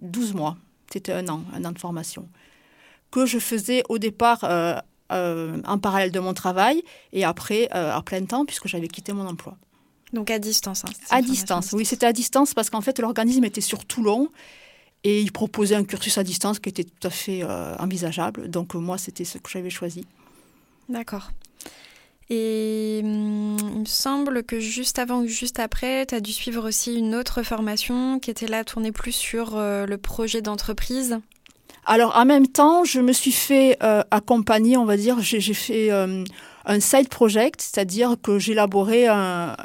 12 0.00 0.32
mois. 0.32 0.56
C'était 0.90 1.12
un 1.12 1.28
an, 1.28 1.42
un 1.54 1.66
an 1.66 1.72
de 1.72 1.78
formation 1.78 2.26
que 3.10 3.26
je 3.26 3.38
faisais 3.38 3.82
au 3.88 3.98
départ 3.98 4.44
euh, 4.44 4.76
en 5.10 5.78
parallèle 5.78 6.12
de 6.12 6.20
mon 6.20 6.34
travail 6.34 6.82
et 7.12 7.24
après 7.24 7.68
euh, 7.74 7.94
à 7.94 8.02
plein 8.02 8.24
temps 8.24 8.44
puisque 8.44 8.68
j'avais 8.68 8.88
quitté 8.88 9.12
mon 9.12 9.26
emploi. 9.26 9.56
Donc 10.12 10.30
à 10.30 10.38
distance. 10.38 10.84
Hein, 10.84 10.90
à 11.10 11.22
distance, 11.22 11.72
oui, 11.72 11.84
c'était 11.84 12.06
à 12.06 12.12
distance 12.12 12.54
parce 12.54 12.70
qu'en 12.70 12.80
fait 12.80 12.98
l'organisme 12.98 13.44
était 13.44 13.60
sur 13.60 13.84
Toulon 13.84 14.28
et 15.04 15.20
il 15.20 15.32
proposait 15.32 15.76
un 15.76 15.84
cursus 15.84 16.18
à 16.18 16.24
distance 16.24 16.58
qui 16.58 16.68
était 16.68 16.84
tout 16.84 17.06
à 17.06 17.10
fait 17.10 17.42
euh, 17.42 17.76
envisageable. 17.78 18.50
Donc 18.50 18.74
moi, 18.74 18.98
c'était 18.98 19.24
ce 19.24 19.38
que 19.38 19.48
j'avais 19.48 19.70
choisi. 19.70 20.04
D'accord. 20.88 21.30
Et 22.28 23.00
hum, 23.02 23.56
il 23.58 23.80
me 23.80 23.84
semble 23.86 24.42
que 24.42 24.60
juste 24.60 24.98
avant 24.98 25.20
ou 25.22 25.26
juste 25.26 25.58
après, 25.58 26.04
tu 26.06 26.14
as 26.14 26.20
dû 26.20 26.32
suivre 26.32 26.68
aussi 26.68 26.96
une 26.96 27.14
autre 27.14 27.42
formation 27.42 28.18
qui 28.18 28.30
était 28.30 28.46
là 28.46 28.62
tournée 28.62 28.92
plus 28.92 29.12
sur 29.12 29.56
le 29.56 29.96
projet 29.96 30.42
d'entreprise. 30.42 31.18
Alors 31.86 32.16
en 32.16 32.24
même 32.24 32.46
temps, 32.46 32.84
je 32.84 33.00
me 33.00 33.12
suis 33.12 33.32
fait 33.32 33.76
euh, 33.82 34.02
accompagner, 34.10 34.76
on 34.76 34.84
va 34.84 34.96
dire, 34.96 35.16
j'ai 35.20 35.54
fait 35.54 35.90
euh, 35.90 36.24
un 36.66 36.80
side 36.80 37.08
project, 37.08 37.60
c'est-à-dire 37.60 38.16
que 38.22 38.38
j'élaborais 38.38 39.06
un, 39.06 39.56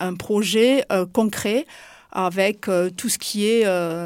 un 0.00 0.14
projet 0.14 0.84
euh, 0.92 1.04
concret 1.06 1.66
avec 2.14 2.66
tout 2.98 3.08
ce 3.08 3.16
qui 3.16 3.46
est 3.46 3.64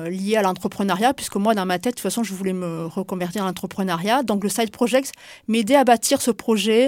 lié 0.09 0.37
à 0.37 0.43
l'entrepreneuriat, 0.43 1.12
puisque 1.12 1.35
moi, 1.35 1.55
dans 1.55 1.66
ma 1.66 1.81
tête, 1.81 1.95
de 1.95 1.97
toute 1.97 2.02
façon, 2.05 2.23
je 2.23 2.35
voulais 2.35 2.52
me 2.52 2.87
reconvertir 2.87 3.43
en 3.43 3.47
l'entrepreneuriat. 3.47 4.23
Donc 4.23 4.45
le 4.45 4.49
side 4.49 4.71
project 4.71 5.11
m'aidait 5.49 5.75
à 5.75 5.83
bâtir 5.83 6.23
ce 6.23 6.31
projet 6.31 6.87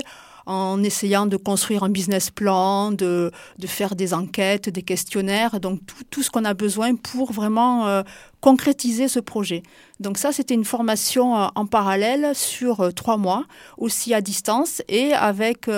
en 0.49 0.83
essayant 0.83 1.27
de 1.27 1.37
construire 1.37 1.85
un 1.85 1.91
business 1.91 2.31
plan, 2.31 2.91
de, 2.91 3.31
de 3.59 3.67
faire 3.67 3.95
des 3.95 4.15
enquêtes, 4.15 4.71
des 4.71 4.83
questionnaires, 4.83 5.61
donc 5.61 5.81
tout, 5.87 6.05
tout 6.11 6.23
ce 6.23 6.31
qu'on 6.31 6.47
a 6.47 6.55
besoin 6.55 6.95
pour 6.95 7.33
vraiment 7.33 7.87
euh, 7.87 8.03
concrétiser 8.41 9.09
ce 9.09 9.21
projet. 9.21 9.63
Donc 10.01 10.17
ça, 10.17 10.33
c'était 10.33 10.55
une 10.55 10.65
formation 10.65 11.37
euh, 11.39 11.49
en 11.55 11.67
parallèle 11.67 12.35
sur 12.35 12.81
euh, 12.81 12.91
trois 12.93 13.19
mois, 13.19 13.45
aussi 13.77 14.15
à 14.15 14.23
distance 14.23 14.81
et 14.89 15.13
avec 15.13 15.71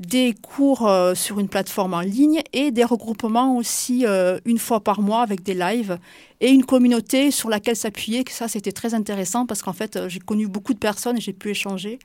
des 0.00 0.34
cours 0.42 0.88
sur 1.14 1.40
une 1.40 1.48
plateforme 1.48 1.94
en 1.94 2.00
ligne 2.00 2.42
et 2.52 2.70
des 2.70 2.84
regroupements 2.84 3.56
aussi 3.56 4.04
une 4.44 4.58
fois 4.58 4.80
par 4.80 5.00
mois 5.00 5.22
avec 5.22 5.42
des 5.42 5.54
lives 5.54 5.98
et 6.40 6.50
une 6.50 6.64
communauté 6.64 7.30
sur 7.30 7.48
laquelle 7.48 7.74
s'appuyer. 7.74 8.22
Ça, 8.30 8.48
c'était 8.48 8.72
très 8.72 8.94
intéressant 8.94 9.46
parce 9.46 9.62
qu'en 9.62 9.72
fait, 9.72 9.98
j'ai 10.08 10.20
connu 10.20 10.46
beaucoup 10.46 10.74
de 10.74 10.78
personnes 10.78 11.16
et 11.16 11.20
j'ai 11.20 11.32
pu 11.32 11.50
échanger. 11.50 11.98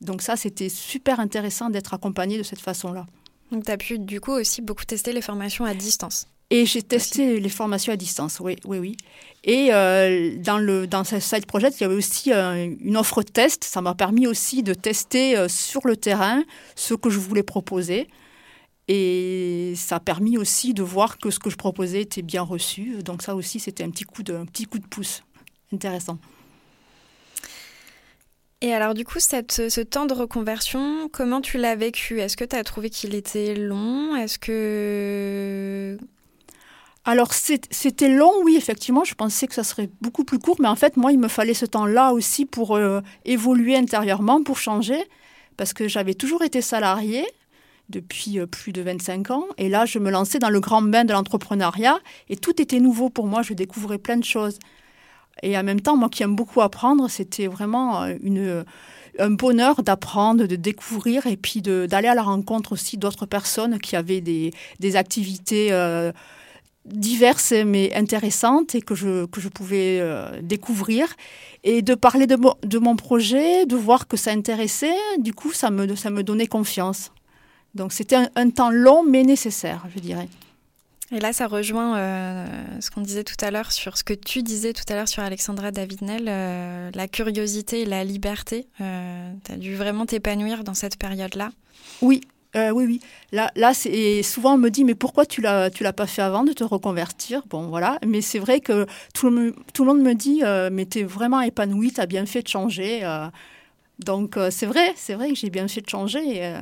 Donc 0.00 0.22
ça, 0.22 0.36
c'était 0.36 0.68
super 0.68 1.20
intéressant 1.20 1.70
d'être 1.70 1.94
accompagné 1.94 2.38
de 2.38 2.42
cette 2.42 2.60
façon-là. 2.60 3.06
Donc 3.52 3.64
tu 3.64 3.70
as 3.70 3.76
pu 3.76 3.98
du 3.98 4.20
coup 4.20 4.32
aussi 4.32 4.62
beaucoup 4.62 4.84
tester 4.84 5.12
les 5.12 5.22
formations 5.22 5.64
à 5.64 5.74
distance. 5.74 6.26
Et 6.52 6.66
j'ai 6.66 6.82
testé 6.82 7.38
les 7.38 7.48
formations 7.48 7.92
à 7.92 7.96
distance, 7.96 8.40
oui, 8.40 8.56
oui, 8.64 8.78
oui. 8.78 8.96
Et 9.44 9.68
euh, 9.72 10.36
dans, 10.38 10.58
le, 10.58 10.88
dans 10.88 11.04
ce 11.04 11.20
site 11.20 11.46
projet, 11.46 11.68
il 11.68 11.80
y 11.80 11.84
avait 11.84 11.94
aussi 11.94 12.32
euh, 12.32 12.74
une 12.80 12.96
offre 12.96 13.22
test. 13.22 13.62
Ça 13.62 13.80
m'a 13.80 13.94
permis 13.94 14.26
aussi 14.26 14.64
de 14.64 14.74
tester 14.74 15.36
euh, 15.38 15.46
sur 15.46 15.86
le 15.86 15.96
terrain 15.96 16.42
ce 16.74 16.94
que 16.94 17.08
je 17.08 17.20
voulais 17.20 17.44
proposer. 17.44 18.08
Et 18.88 19.74
ça 19.76 19.96
a 19.96 20.00
permis 20.00 20.38
aussi 20.38 20.74
de 20.74 20.82
voir 20.82 21.18
que 21.18 21.30
ce 21.30 21.38
que 21.38 21.50
je 21.50 21.56
proposais 21.56 22.02
était 22.02 22.22
bien 22.22 22.42
reçu. 22.42 23.00
Donc 23.04 23.22
ça 23.22 23.36
aussi, 23.36 23.60
c'était 23.60 23.84
un 23.84 23.90
petit 23.90 24.02
coup 24.02 24.24
de, 24.24 24.34
un 24.34 24.46
petit 24.46 24.64
coup 24.64 24.80
de 24.80 24.86
pouce 24.86 25.22
intéressant. 25.72 26.18
Et 28.62 28.74
alors 28.74 28.92
du 28.92 29.04
coup, 29.04 29.20
cette, 29.20 29.70
ce 29.70 29.80
temps 29.80 30.04
de 30.04 30.12
reconversion, 30.12 31.08
comment 31.10 31.40
tu 31.40 31.56
l'as 31.56 31.76
vécu? 31.76 32.20
Est-ce 32.20 32.36
que 32.36 32.44
tu 32.44 32.56
as 32.56 32.64
trouvé 32.64 32.90
qu'il 32.90 33.14
était 33.14 33.54
long? 33.54 34.14
Est-ce 34.16 34.38
que... 34.38 35.96
alors 37.06 37.32
c'était 37.32 38.08
long, 38.08 38.32
oui, 38.44 38.56
effectivement. 38.56 39.04
Je 39.04 39.14
pensais 39.14 39.46
que 39.46 39.54
ça 39.54 39.64
serait 39.64 39.88
beaucoup 40.02 40.24
plus 40.24 40.38
court, 40.38 40.56
mais 40.60 40.68
en 40.68 40.76
fait, 40.76 40.98
moi, 40.98 41.10
il 41.10 41.18
me 41.18 41.28
fallait 41.28 41.54
ce 41.54 41.64
temps-là 41.64 42.12
aussi 42.12 42.44
pour 42.44 42.76
euh, 42.76 43.00
évoluer 43.24 43.76
intérieurement, 43.76 44.42
pour 44.42 44.58
changer, 44.58 45.02
parce 45.56 45.72
que 45.72 45.88
j'avais 45.88 46.14
toujours 46.14 46.42
été 46.42 46.60
salariée 46.60 47.24
depuis 47.88 48.38
euh, 48.38 48.46
plus 48.46 48.72
de 48.72 48.82
25 48.82 49.30
ans, 49.30 49.46
et 49.56 49.70
là, 49.70 49.86
je 49.86 49.98
me 49.98 50.10
lançais 50.10 50.38
dans 50.38 50.50
le 50.50 50.60
grand 50.60 50.82
bain 50.82 51.04
de 51.04 51.14
l'entrepreneuriat, 51.14 51.98
et 52.28 52.36
tout 52.36 52.60
était 52.60 52.80
nouveau 52.80 53.08
pour 53.08 53.26
moi. 53.26 53.40
Je 53.40 53.54
découvrais 53.54 53.98
plein 53.98 54.18
de 54.18 54.24
choses. 54.24 54.58
Et 55.42 55.56
en 55.56 55.62
même 55.62 55.80
temps, 55.80 55.96
moi 55.96 56.08
qui 56.08 56.22
aime 56.22 56.36
beaucoup 56.36 56.60
apprendre, 56.60 57.08
c'était 57.08 57.46
vraiment 57.46 58.02
euh, 58.02 58.14
une, 58.22 58.64
un 59.18 59.30
bonheur 59.30 59.82
d'apprendre, 59.82 60.46
de 60.46 60.56
découvrir, 60.56 61.26
et 61.26 61.36
puis 61.36 61.62
d'aller 61.62 62.08
à 62.08 62.14
la 62.14 62.22
rencontre 62.22 62.72
aussi 62.72 62.96
d'autres 62.96 63.26
personnes 63.26 63.78
qui 63.78 63.96
avaient 63.96 64.20
des, 64.20 64.52
des 64.78 64.96
activités 64.96 65.70
diverses 66.86 67.52
mais 67.66 67.94
intéressantes 67.94 68.74
et 68.74 68.80
que 68.80 68.94
je, 68.94 69.26
que 69.26 69.40
je 69.40 69.48
pouvais 69.48 69.98
euh, 70.00 70.40
découvrir. 70.42 71.08
Et 71.62 71.82
de 71.82 71.94
parler 71.94 72.26
de, 72.26 72.38
de, 72.66 72.78
mon 72.78 72.96
projet, 72.96 73.66
de 73.66 73.76
voir 73.76 74.08
que 74.08 74.16
ça 74.16 74.30
intéressait, 74.30 74.96
du 75.18 75.34
coup, 75.34 75.52
ça 75.52 75.70
me, 75.70 75.94
ça 75.94 76.10
me 76.10 76.22
donnait 76.22 76.46
confiance. 76.46 77.12
Donc 77.74 77.92
c'était 77.92 78.16
un, 78.34 78.50
temps 78.50 78.70
long 78.70 79.04
mais 79.04 79.22
nécessaire, 79.22 79.86
je 79.94 80.00
dirais. 80.00 80.28
Et 81.12 81.18
là, 81.18 81.32
ça 81.32 81.46
rejoint 81.48 81.96
euh, 81.98 82.46
ce 82.80 82.90
qu'on 82.90 83.00
disait 83.00 83.24
tout 83.24 83.36
à 83.40 83.50
l'heure 83.50 83.72
sur 83.72 83.96
ce 83.96 84.04
que 84.04 84.14
tu 84.14 84.42
disais 84.42 84.72
tout 84.72 84.84
à 84.88 84.94
l'heure 84.94 85.08
sur 85.08 85.22
Alexandra 85.22 85.72
Davidnel, 85.72 86.26
euh, 86.28 86.90
la 86.94 87.08
curiosité 87.08 87.80
et 87.80 87.84
la 87.84 88.04
liberté. 88.04 88.66
tu 88.78 89.52
as 89.52 89.56
dû 89.56 89.74
vraiment 89.74 90.06
t'épanouir 90.06 90.62
dans 90.62 90.74
cette 90.74 90.96
période-là. 90.96 91.50
Oui, 92.00 92.20
euh, 92.56 92.70
oui, 92.70 92.84
oui. 92.86 93.00
Là, 93.32 93.50
là 93.54 93.74
c'est 93.74 94.22
souvent 94.22 94.54
on 94.54 94.58
me 94.58 94.70
dit 94.70 94.84
mais 94.84 94.96
pourquoi 94.96 95.24
tu 95.24 95.40
l'as 95.40 95.70
tu 95.70 95.84
l'as 95.84 95.92
pas 95.92 96.06
fait 96.06 96.22
avant 96.22 96.42
de 96.44 96.52
te 96.52 96.64
reconvertir? 96.64 97.42
Bon, 97.48 97.68
voilà. 97.68 97.98
Mais 98.06 98.20
c'est 98.20 98.40
vrai 98.40 98.60
que 98.60 98.86
tout 99.14 99.30
le, 99.30 99.54
monde 99.78 100.00
me 100.00 100.14
dit 100.14 100.42
euh, 100.42 100.68
mais 100.72 100.84
t'es 100.84 101.04
vraiment 101.04 101.40
épanoui, 101.40 101.92
t'as 101.92 102.06
bien 102.06 102.26
fait 102.26 102.42
de 102.42 102.48
changer. 102.48 103.04
Euh. 103.04 103.28
donc 104.00 104.36
c'est 104.50 104.66
vrai, 104.66 104.92
c'est 104.96 105.14
vrai 105.14 105.28
que 105.30 105.36
j'ai 105.36 105.50
bien 105.50 105.68
fait 105.68 105.80
de 105.80 105.88
changer. 105.88 106.54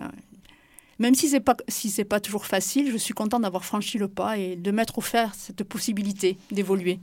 Même 0.99 1.14
si 1.14 1.28
c'est 1.28 1.40
pas 1.40 1.57
si 1.69 1.90
c'est 1.90 2.05
pas 2.05 2.21
toujours 2.21 2.47
facile, 2.47 2.90
je 2.90 2.97
suis 2.97 3.14
contente 3.14 3.43
d'avoir 3.43 3.64
franchi 3.64 3.99
le 3.99 4.09
pas 4.09 4.38
et 4.38 4.57
de 4.57 4.71
m'être 4.71 4.99
offert 4.99 5.35
cette 5.35 5.62
possibilité 5.64 6.38
d'évoluer. 6.50 6.99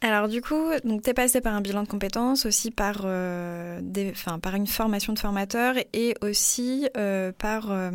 Alors 0.00 0.28
du 0.28 0.40
coup, 0.40 0.70
tu 0.84 1.10
es 1.10 1.14
passé 1.14 1.40
par 1.40 1.54
un 1.54 1.60
bilan 1.60 1.82
de 1.82 1.88
compétences, 1.88 2.46
aussi 2.46 2.70
par, 2.70 3.00
euh, 3.04 3.80
des, 3.82 4.12
par 4.40 4.54
une 4.54 4.68
formation 4.68 5.12
de 5.12 5.18
formateur 5.18 5.74
et 5.92 6.14
aussi 6.22 6.88
euh, 6.96 7.32
par 7.36 7.72
euh, 7.72 7.90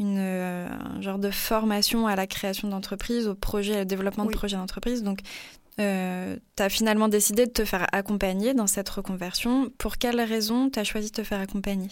une, 0.00 0.18
un 0.18 1.00
genre 1.00 1.20
de 1.20 1.30
formation 1.30 2.08
à 2.08 2.16
la 2.16 2.26
création 2.26 2.68
d'entreprise, 2.68 3.28
au 3.28 3.36
projet, 3.36 3.82
au 3.82 3.84
développement 3.84 4.24
de 4.24 4.32
projets 4.32 4.56
d'entreprise. 4.56 5.04
Donc 5.04 5.20
tu 5.76 5.82
as 5.84 6.68
finalement 6.68 7.08
décidé 7.08 7.46
de 7.46 7.52
te 7.52 7.64
faire 7.64 7.86
accompagner 7.92 8.52
dans 8.52 8.66
cette 8.66 8.88
reconversion. 8.88 9.70
Pour 9.78 9.98
quelles 9.98 10.20
raisons 10.20 10.68
tu 10.68 10.78
as 10.80 10.84
choisi 10.84 11.10
de 11.10 11.14
te 11.14 11.22
faire 11.22 11.40
accompagner? 11.40 11.88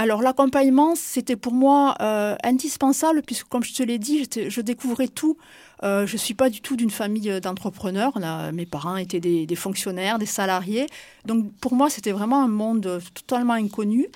Alors 0.00 0.22
l'accompagnement, 0.22 0.94
c'était 0.94 1.36
pour 1.36 1.52
moi 1.52 1.96
indispensable 2.44 3.22
puisque 3.26 3.48
comme 3.48 3.64
je 3.64 3.74
te 3.74 3.82
l'ai 3.82 3.98
dit, 3.98 4.28
je 4.48 4.60
découvrais 4.60 5.08
tout 5.08 5.36
euh, 5.84 6.06
je 6.06 6.14
ne 6.14 6.18
suis 6.18 6.34
pas 6.34 6.50
du 6.50 6.60
tout 6.60 6.76
d'une 6.76 6.90
famille 6.90 7.40
d'entrepreneurs. 7.40 8.18
Mes 8.52 8.66
parents 8.66 8.96
étaient 8.96 9.20
des, 9.20 9.56
fonctionnaires, 9.56 10.18
des 10.18 10.26
salariés. 10.26 10.86
Donc 11.24 11.52
pour 11.60 11.74
moi, 11.74 11.90
c'était 11.90 12.12
vraiment 12.12 12.42
un 12.42 12.48
monde 12.48 13.00
totalement 13.14 13.54
inconnu. 13.54 14.06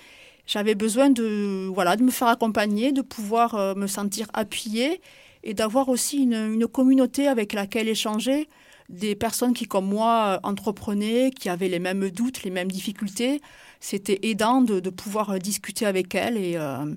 J'avais 0.47 0.75
besoin 0.75 1.11
de, 1.11 1.69
voilà, 1.73 1.97
de 1.97 2.03
me 2.03 2.11
faire 2.11 2.29
accompagner, 2.29 2.93
de 2.93 3.01
pouvoir 3.01 3.55
euh, 3.55 3.75
me 3.75 3.87
sentir 3.87 4.27
appuyée 4.35 5.01
et 5.45 5.55
d'avoir 5.55 5.89
aussi 5.89 6.25
une, 6.25 6.67
communauté 6.67 7.29
avec 7.29 7.53
laquelle 7.53 7.89
échanger. 7.89 8.49
Des 8.89 9.15
personnes 9.15 9.55
qui, 9.55 9.67
comme 9.67 9.87
moi, 9.87 10.41
entreprenaient, 10.43 11.31
qui 11.31 11.49
avaient 11.49 11.69
les 11.69 11.79
mêmes 11.79 12.11
doutes, 12.11 12.43
les 12.43 12.51
mêmes 12.51 12.71
difficultés. 12.71 13.41
C'était 13.85 14.21
aidant 14.23 14.63
de, 14.63 14.79
pouvoir 14.91 15.41
discuter 15.41 15.87
avec 15.87 16.15
elles 16.15 16.37
et, 16.37 16.57
euh, 16.57 16.95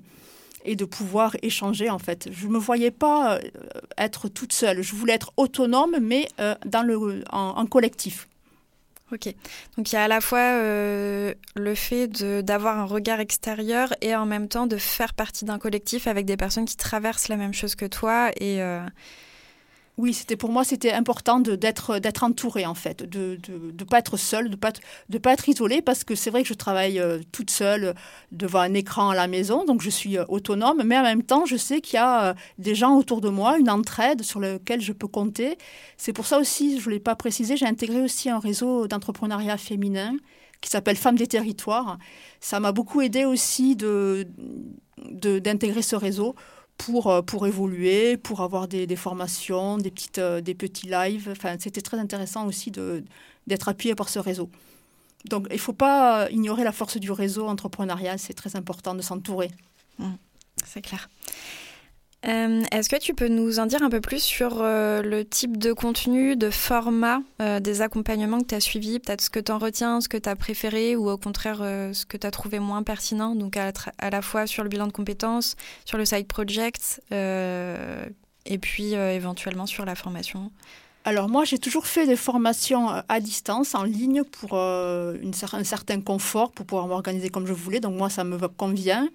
et 0.66 0.76
de 0.76 0.84
pouvoir 0.84 1.34
échanger 1.42 1.88
en 1.88 1.98
fait. 1.98 2.28
Je 2.30 2.46
ne 2.46 2.52
me 2.52 2.58
voyais 2.58 2.90
pas 2.90 3.36
euh, 3.36 3.40
être 3.96 4.28
toute 4.28 4.52
seule, 4.52 4.82
je 4.82 4.94
voulais 4.94 5.14
être 5.14 5.32
autonome 5.36 5.96
mais 6.00 6.28
euh, 6.40 6.54
dans 6.66 6.82
le, 6.82 7.24
en, 7.30 7.64
collectif. 7.66 8.28
Ok, 9.12 9.32
donc 9.76 9.92
il 9.92 9.94
y 9.94 9.98
a 9.98 10.02
à 10.02 10.08
la 10.08 10.20
fois 10.20 10.40
euh, 10.40 11.32
le 11.54 11.74
fait 11.76 12.08
d'avoir 12.42 12.78
un 12.78 12.84
regard 12.84 13.20
extérieur 13.20 13.94
et 14.00 14.16
en 14.16 14.26
même 14.26 14.48
temps 14.48 14.66
de 14.66 14.76
faire 14.76 15.14
partie 15.14 15.44
d'un 15.44 15.60
collectif 15.60 16.08
avec 16.08 16.26
des 16.26 16.36
personnes 16.36 16.64
qui 16.64 16.76
traversent 16.76 17.28
la 17.28 17.36
même 17.36 17.54
chose 17.54 17.76
que 17.76 17.86
toi 17.86 18.30
et, 18.40 18.60
oui, 19.98 20.12
c'était 20.12 20.36
pour 20.36 20.50
moi 20.50 20.62
c'était 20.62 20.92
important 20.92 21.40
d'être 21.40 21.98
d'être 21.98 22.22
entourée 22.22 22.66
en 22.66 22.74
fait, 22.74 23.02
de 23.02 23.38
ne 23.48 23.84
pas 23.84 23.98
être 23.98 24.18
seule, 24.18 24.50
de 24.50 24.56
pas 24.56 24.72
de 25.08 25.18
pas 25.18 25.32
être 25.32 25.48
isolée 25.48 25.80
parce 25.80 26.04
que 26.04 26.14
c'est 26.14 26.28
vrai 26.28 26.42
que 26.42 26.48
je 26.48 26.54
travaille 26.54 27.00
euh, 27.00 27.20
toute 27.32 27.50
seule 27.50 27.94
devant 28.30 28.60
un 28.60 28.74
écran 28.74 29.08
à 29.10 29.14
la 29.14 29.26
maison, 29.26 29.64
donc 29.64 29.80
je 29.80 29.88
suis 29.88 30.18
euh, 30.18 30.24
autonome, 30.28 30.82
mais 30.84 30.98
en 30.98 31.02
même 31.02 31.22
temps 31.22 31.46
je 31.46 31.56
sais 31.56 31.80
qu'il 31.80 31.94
y 31.94 31.98
a 31.98 32.26
euh, 32.26 32.34
des 32.58 32.74
gens 32.74 32.96
autour 32.96 33.22
de 33.22 33.30
moi, 33.30 33.56
une 33.58 33.70
entraide 33.70 34.22
sur 34.22 34.38
laquelle 34.38 34.82
je 34.82 34.92
peux 34.92 35.08
compter. 35.08 35.56
C'est 35.96 36.12
pour 36.12 36.26
ça 36.26 36.38
aussi, 36.38 36.78
je 36.78 36.88
ne 36.90 36.94
l'ai 36.94 37.00
pas 37.00 37.16
précisé, 37.16 37.56
j'ai 37.56 37.66
intégré 37.66 38.02
aussi 38.02 38.28
un 38.28 38.38
réseau 38.38 38.88
d'entrepreneuriat 38.88 39.56
féminin 39.56 40.14
qui 40.60 40.68
s'appelle 40.70 40.96
Femmes 40.96 41.16
des 41.16 41.26
territoires. 41.26 41.98
Ça 42.40 42.60
m'a 42.60 42.72
beaucoup 42.72 43.00
aidé 43.00 43.24
aussi 43.24 43.76
de 43.76 44.26
d'intégrer 45.12 45.82
ce 45.82 45.94
réseau 45.94 46.34
pour, 46.78 47.08
euh, 47.08 47.22
pour 47.22 47.46
évoluer, 47.46 48.16
pour 48.16 48.40
avoir 48.40 48.68
des, 48.68 48.96
formations, 48.96 49.78
des, 49.78 49.90
petites, 49.90 50.18
euh, 50.18 50.40
des 50.40 50.54
petits 50.54 50.86
lives. 50.86 51.28
Enfin, 51.30 51.56
c'était 51.58 51.80
très 51.80 51.98
intéressant 51.98 52.46
aussi 52.46 52.70
d'être 52.70 53.68
appuyé 53.68 53.94
par 53.94 54.08
ce 54.08 54.18
réseau. 54.18 54.50
Donc, 55.28 55.46
il 55.50 55.54
ne 55.54 55.60
faut 55.60 55.72
pas 55.72 56.30
ignorer 56.30 56.64
la 56.64 56.72
force 56.72 56.98
du 56.98 57.10
réseau 57.10 57.48
entrepreneurial. 57.48 58.18
C'est 58.18 58.34
très 58.34 58.56
important 58.56 58.94
de 58.94 59.02
s'entourer. 59.02 59.50
Mmh, 59.98 60.12
c'est 60.64 60.82
clair. 60.82 61.08
Euh, 62.26 62.64
est-ce 62.72 62.88
que 62.88 62.96
tu 62.96 63.14
peux 63.14 63.28
nous 63.28 63.60
en 63.60 63.66
dire 63.66 63.82
un 63.82 63.90
peu 63.90 64.00
plus 64.00 64.20
sur 64.20 64.58
euh, 64.60 65.00
le 65.00 65.24
type 65.24 65.58
de 65.58 65.72
contenu, 65.72 66.34
de 66.34 66.50
format 66.50 67.20
euh, 67.40 67.60
des 67.60 67.82
accompagnements 67.82 68.40
que 68.40 68.46
tu 68.46 68.54
as 68.56 68.60
suivis 68.60 68.98
Peut-être 68.98 69.20
ce 69.20 69.30
que 69.30 69.38
tu 69.38 69.52
en 69.52 69.58
retiens, 69.58 70.00
ce 70.00 70.08
que 70.08 70.16
tu 70.16 70.28
as 70.28 70.34
préféré 70.34 70.96
ou 70.96 71.08
au 71.08 71.18
contraire 71.18 71.58
ce 71.58 72.04
que 72.04 72.16
tu 72.16 72.26
as 72.26 72.30
trouvé 72.32 72.58
moins 72.58 72.82
pertinent 72.82 73.34
Donc 73.36 73.56
à, 73.56 73.70
la 74.10 74.22
fois 74.22 74.46
sur 74.46 74.64
le 74.64 74.68
bilan 74.68 74.88
de 74.88 74.92
compétences, 74.92 75.54
sur 75.84 75.98
le 75.98 76.04
side 76.04 76.26
project 76.26 77.00
et 77.10 78.58
puis 78.58 78.94
éventuellement 78.94 79.66
sur 79.66 79.84
la 79.84 79.94
formation? 79.94 80.50
Alors 81.04 81.28
moi, 81.28 81.44
j'ai 81.44 81.58
toujours 81.58 81.86
fait 81.86 82.06
des 82.06 82.16
formations 82.16 82.88
à 83.08 83.20
distance, 83.20 83.76
en 83.76 83.84
ligne, 83.84 84.24
pour 84.24 84.58
un 84.58 85.14
certain 85.62 86.00
confort, 86.00 86.50
pour 86.50 86.66
pouvoir 86.66 86.88
m'organiser 86.88 87.28
comme 87.28 87.46
je 87.46 87.52
voulais. 87.52 87.78
Donc 87.78 87.94
moi, 87.94 88.10
ça 88.10 88.24
me 88.24 88.36
convient. 88.48 89.08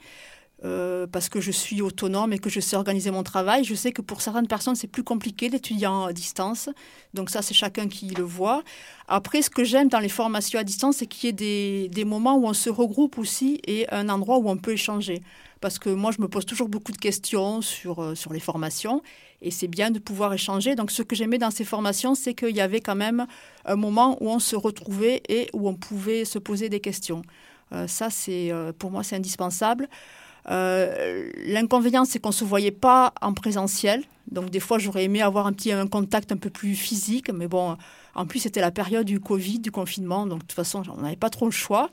Euh, 0.64 1.08
parce 1.08 1.28
que 1.28 1.42
je 1.42 1.50
suis 1.50 1.82
autonome 1.82 2.34
et 2.34 2.38
que 2.38 2.48
je 2.48 2.60
sais 2.60 2.76
organiser 2.76 3.10
mon 3.10 3.24
travail. 3.24 3.64
Je 3.64 3.74
sais 3.74 3.92
que 3.92 4.04
pour 4.04 4.22
certaines 4.22 4.48
personnes, 4.48 4.76
c'est 4.76 4.88
plus 4.88 5.04
compliqué 5.04 5.50
d'étudier 5.50 5.88
à 5.88 6.14
distance. 6.14 6.70
Donc 7.16 7.32
ça, 7.32 7.42
c'est 7.42 7.56
chacun 7.56 7.88
qui 7.88 8.10
le 8.10 8.24
voit. 8.24 8.62
Après, 9.08 9.42
ce 9.42 9.50
que 9.50 9.64
j'aime 9.64 9.90
dans 9.90 10.00
les 10.00 10.10
formations 10.10 10.60
à 10.60 10.64
distance, 10.64 10.98
c'est 10.98 11.08
qu'il 11.08 11.26
y 11.26 11.30
ait 11.30 11.90
des, 11.90 12.06
moments 12.06 12.36
où 12.36 12.46
on 12.46 12.54
se 12.54 12.70
regroupe 12.70 13.18
aussi 13.18 13.60
et 13.66 13.92
un 13.92 14.08
endroit 14.08 14.38
où 14.38 14.50
on 14.50 14.58
peut 14.58 14.74
échanger. 14.74 15.24
Parce 15.62 15.80
que 15.80 15.90
moi, 15.90 16.12
je 16.12 16.22
me 16.22 16.28
pose 16.28 16.46
toujours 16.46 16.70
beaucoup 16.70 16.92
de 16.92 16.98
questions 16.98 17.64
sur, 17.64 18.00
euh, 18.00 18.14
sur 18.14 18.32
les 18.32 18.40
formations 18.40 19.02
et 19.42 19.50
c'est 19.50 19.68
bien 19.68 19.90
de 19.90 19.98
pouvoir 19.98 20.32
échanger. 20.32 20.76
Donc 20.76 20.92
ce 20.92 21.02
que 21.02 21.16
j'aimais 21.16 21.40
dans 21.40 21.52
ces 21.52 21.66
formations, 21.66 22.14
c'est 22.14 22.36
qu'il 22.36 22.56
y 22.56 22.62
avait 22.62 22.82
quand 22.82 22.96
même 22.96 23.26
un 23.66 23.76
moment 23.76 24.16
où 24.22 24.30
on 24.30 24.38
se 24.38 24.56
retrouvait 24.56 25.24
et 25.28 25.50
où 25.54 25.68
on 25.68 25.74
pouvait 25.74 26.24
se 26.24 26.38
poser 26.38 26.70
des 26.70 26.82
questions. 26.82 27.24
Euh, 27.72 27.88
ça, 27.88 28.12
c'est 28.12 28.52
pour 28.78 28.92
moi, 28.92 29.02
c'est 29.02 29.16
indispensable. 29.16 29.88
Euh, 30.50 31.32
l'inconvénient, 31.46 32.06
c'est 32.06 32.20
qu'on 32.20 32.30
ne 32.30 32.34
se 32.34 32.44
voyait 32.44 32.72
pas 32.72 33.14
en 33.22 33.34
présentiel. 33.34 34.04
Donc, 34.32 34.50
des 34.50 34.60
fois, 34.60 34.80
j'aurais 34.80 35.04
aimé 35.04 35.22
avoir 35.22 35.48
un 35.48 35.54
petit 35.54 35.72
un 35.72 35.88
contact 35.88 36.32
un 36.32 36.38
peu 36.38 36.50
plus 36.50 36.76
physique. 36.76 37.32
Mais 37.32 37.48
bon, 37.48 37.78
en 38.16 38.26
plus, 38.26 38.40
c'était 38.40 38.62
la 38.62 38.72
période 38.72 39.06
du 39.06 39.20
Covid, 39.20 39.60
du 39.60 39.72
confinement. 39.72 40.26
Donc, 40.26 40.40
de 40.40 40.46
toute 40.46 40.54
façon, 40.54 40.84
on 40.96 41.02
n'avait 41.02 41.16
pas 41.16 41.30
trop 41.30 41.46
le 41.46 41.52
choix. 41.52 41.90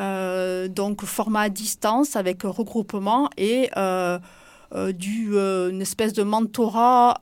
Euh, 0.00 0.68
donc, 0.68 1.04
format 1.04 1.42
à 1.42 1.48
distance 1.50 2.16
avec 2.16 2.42
regroupement 2.42 3.28
et 3.36 3.70
euh, 3.76 4.18
du, 4.94 5.36
une 5.36 5.82
espèce 5.82 6.14
de 6.14 6.22
mentorat 6.22 7.20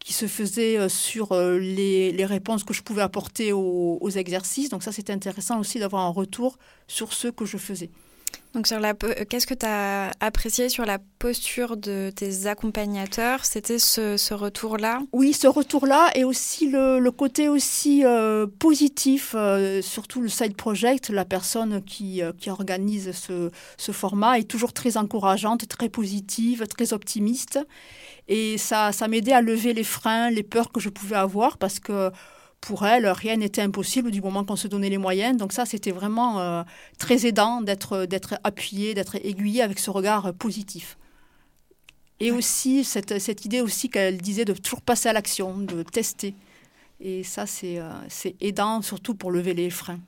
qui 0.00 0.14
se 0.14 0.26
faisait 0.26 0.88
sur 0.88 1.34
les, 1.34 2.12
les, 2.12 2.24
réponses 2.24 2.64
que 2.64 2.72
je 2.72 2.82
pouvais 2.82 3.02
apporter 3.02 3.52
aux, 3.52 3.98
aux 4.00 4.10
exercices. 4.10 4.70
Donc, 4.70 4.82
ça, 4.82 4.90
c'était 4.90 5.12
intéressant 5.12 5.60
aussi 5.60 5.78
d'avoir 5.78 6.02
un 6.02 6.10
retour 6.10 6.58
sur 6.88 7.12
ce 7.12 7.28
que 7.28 7.44
je 7.44 7.58
faisais. 7.58 7.90
Donc 8.54 8.66
sur 8.66 8.80
la, 8.80 8.94
euh, 9.04 9.24
qu'est-ce 9.28 9.46
que 9.46 9.54
tu 9.54 9.66
as 9.66 10.10
apprécié 10.20 10.68
sur 10.68 10.86
la 10.86 10.98
posture 11.18 11.76
de 11.76 12.10
tes 12.14 12.46
accompagnateurs? 12.46 13.44
C'était 13.44 13.78
ce, 13.78 14.32
retour-là? 14.32 15.00
Oui, 15.12 15.32
ce 15.32 15.46
retour-là 15.46 16.10
et 16.14 16.24
aussi 16.24 16.70
le, 16.70 17.10
côté 17.10 17.48
aussi 17.48 18.04
euh, 18.04 18.46
positif, 18.58 19.34
euh, 19.36 19.82
surtout 19.82 20.22
le 20.22 20.28
side 20.28 20.56
project, 20.56 21.10
la 21.10 21.24
personne 21.24 21.82
qui, 21.84 22.22
qui 22.38 22.50
organise 22.50 23.12
ce, 23.12 23.50
ce, 23.76 23.92
format 23.92 24.38
est 24.38 24.50
toujours 24.50 24.72
très 24.72 24.96
encourageante, 24.96 25.68
très 25.68 25.88
positive, 25.88 26.66
très 26.66 26.92
optimiste. 26.92 27.60
Et 28.28 28.58
ça, 28.58 28.92
ça 28.92 29.08
m'aidait 29.08 29.32
à 29.32 29.42
lever 29.42 29.72
les 29.74 29.84
freins, 29.84 30.30
les 30.30 30.42
peurs 30.42 30.72
que 30.72 30.80
je 30.80 30.88
pouvais 30.88 31.16
avoir 31.16 31.58
parce 31.58 31.80
que 31.80 32.10
pour 32.60 32.86
elle, 32.86 33.06
rien 33.06 33.36
n'était 33.36 33.62
impossible 33.62 34.10
du 34.10 34.20
moment 34.20 34.44
qu'on 34.44 34.56
se 34.56 34.68
donnait 34.68 34.90
les 34.90 34.98
moyens. 34.98 35.36
Donc 35.36 35.52
ça, 35.52 35.64
c'était 35.64 35.92
vraiment 35.92 36.40
euh, 36.40 36.62
très 36.98 37.26
aidant 37.26 37.60
d'être, 37.60 38.04
d'être 38.06 38.34
appuyé, 38.44 38.94
d'être 38.94 39.16
aiguillé 39.16 39.62
avec 39.62 39.78
ce 39.78 39.90
regard 39.90 40.34
positif. 40.34 40.98
Et 42.20 42.32
aussi, 42.32 42.82
cette, 42.84 43.20
cette, 43.20 43.44
idée 43.44 43.60
aussi 43.60 43.88
qu'elle 43.88 44.18
disait 44.18 44.44
de 44.44 44.52
toujours 44.52 44.82
passer 44.82 45.08
à 45.08 45.12
l'action, 45.12 45.56
de 45.58 45.82
tester. 45.84 46.34
Et 47.00 47.22
ça, 47.22 47.46
c'est, 47.46 47.78
euh, 47.78 47.90
c'est 48.08 48.34
aidant, 48.40 48.82
surtout 48.82 49.14
pour 49.14 49.30
lever 49.30 49.54
les 49.54 49.70
freins. 49.70 50.00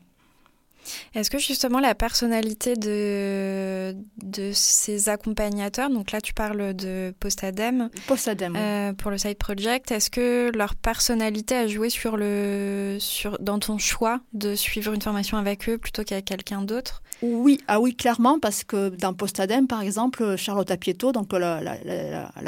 Est-ce 1.14 1.30
que 1.30 1.38
justement 1.38 1.80
la 1.80 1.94
personnalité 1.94 2.74
de, 2.76 3.94
de 4.22 4.50
ces 4.52 5.08
accompagnateurs, 5.08 5.90
donc 5.90 6.12
là 6.12 6.20
tu 6.20 6.34
parles 6.34 6.74
de 6.74 7.14
Postadem, 7.20 7.90
Postadem 8.06 8.54
euh, 8.56 8.92
pour 8.92 9.10
le 9.10 9.18
side 9.18 9.38
project, 9.38 9.90
est-ce 9.90 10.10
que 10.10 10.50
leur 10.54 10.74
personnalité 10.74 11.56
a 11.56 11.66
joué 11.66 11.90
sur 11.90 12.16
le, 12.16 12.96
sur, 13.00 13.38
dans 13.38 13.58
ton 13.58 13.78
choix 13.78 14.20
de 14.32 14.54
suivre 14.54 14.92
une 14.92 15.02
formation 15.02 15.36
avec 15.36 15.68
eux 15.68 15.78
plutôt 15.78 16.04
qu'avec 16.04 16.24
quelqu'un 16.24 16.62
d'autre? 16.62 17.02
Oui, 17.22 17.60
ah 17.68 17.80
oui, 17.80 17.94
clairement, 17.94 18.38
parce 18.38 18.64
que 18.64 18.88
dans 18.88 19.12
Postadem, 19.12 19.66
par 19.66 19.82
exemple, 19.82 20.36
Charlotte 20.36 20.70
Apieto, 20.70 21.12
donc 21.12 21.32
la, 21.32 21.60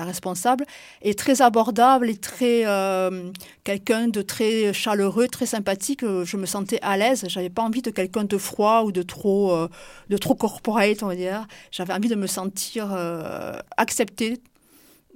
responsable, 0.04 0.64
est 1.02 1.18
très 1.18 1.42
abordable 1.42 2.08
et 2.08 2.16
très 2.16 2.66
euh, 2.66 3.30
quelqu'un 3.64 4.08
de 4.08 4.22
très 4.22 4.72
chaleureux, 4.72 5.28
très 5.28 5.44
sympathique. 5.44 6.00
Je 6.02 6.36
me 6.38 6.46
sentais 6.46 6.78
à 6.80 6.96
l'aise. 6.96 7.24
J'avais 7.28 7.50
pas 7.50 7.62
envie 7.62 7.82
de 7.82 7.90
quelqu'un 7.90 8.24
de 8.24 8.38
froid 8.38 8.82
ou 8.84 8.92
de 8.92 9.02
trop, 9.02 9.52
euh, 9.52 9.68
de 10.08 10.16
trop 10.16 10.34
corporate, 10.34 11.02
on 11.02 11.08
va 11.08 11.16
dire. 11.16 11.46
J'avais 11.70 11.92
envie 11.92 12.08
de 12.08 12.14
me 12.14 12.26
sentir 12.26 12.92
euh, 12.92 13.58
acceptée. 13.76 14.40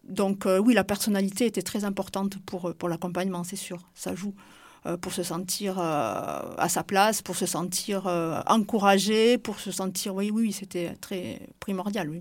Donc 0.05 0.47
oui, 0.47 0.73
la 0.75 0.85
personnalité 0.85 1.47
était 1.47 1.63
très 1.63 1.85
importante 1.85 2.39
pour, 2.47 2.73
pour 2.75 2.89
l'accompagnement, 2.89 3.43
c'est 3.43 3.57
sûr. 3.57 3.79
Ça 3.95 4.15
joue. 4.15 4.35
Euh, 4.87 4.97
pour 4.97 5.13
se 5.13 5.25
sentir 5.25 5.81
euh, 5.81 6.41
à 6.59 6.69
sa 6.69 6.85
place, 6.85 7.21
pour 7.21 7.35
se 7.35 7.47
sentir 7.47 8.07
euh, 8.07 8.41
encouragé, 8.47 9.37
pour 9.37 9.59
se 9.59 9.73
sentir, 9.73 10.15
oui, 10.15 10.31
oui, 10.33 10.53
c'était 10.53 10.95
très 11.01 11.41
primordial, 11.59 12.09
oui. 12.09 12.21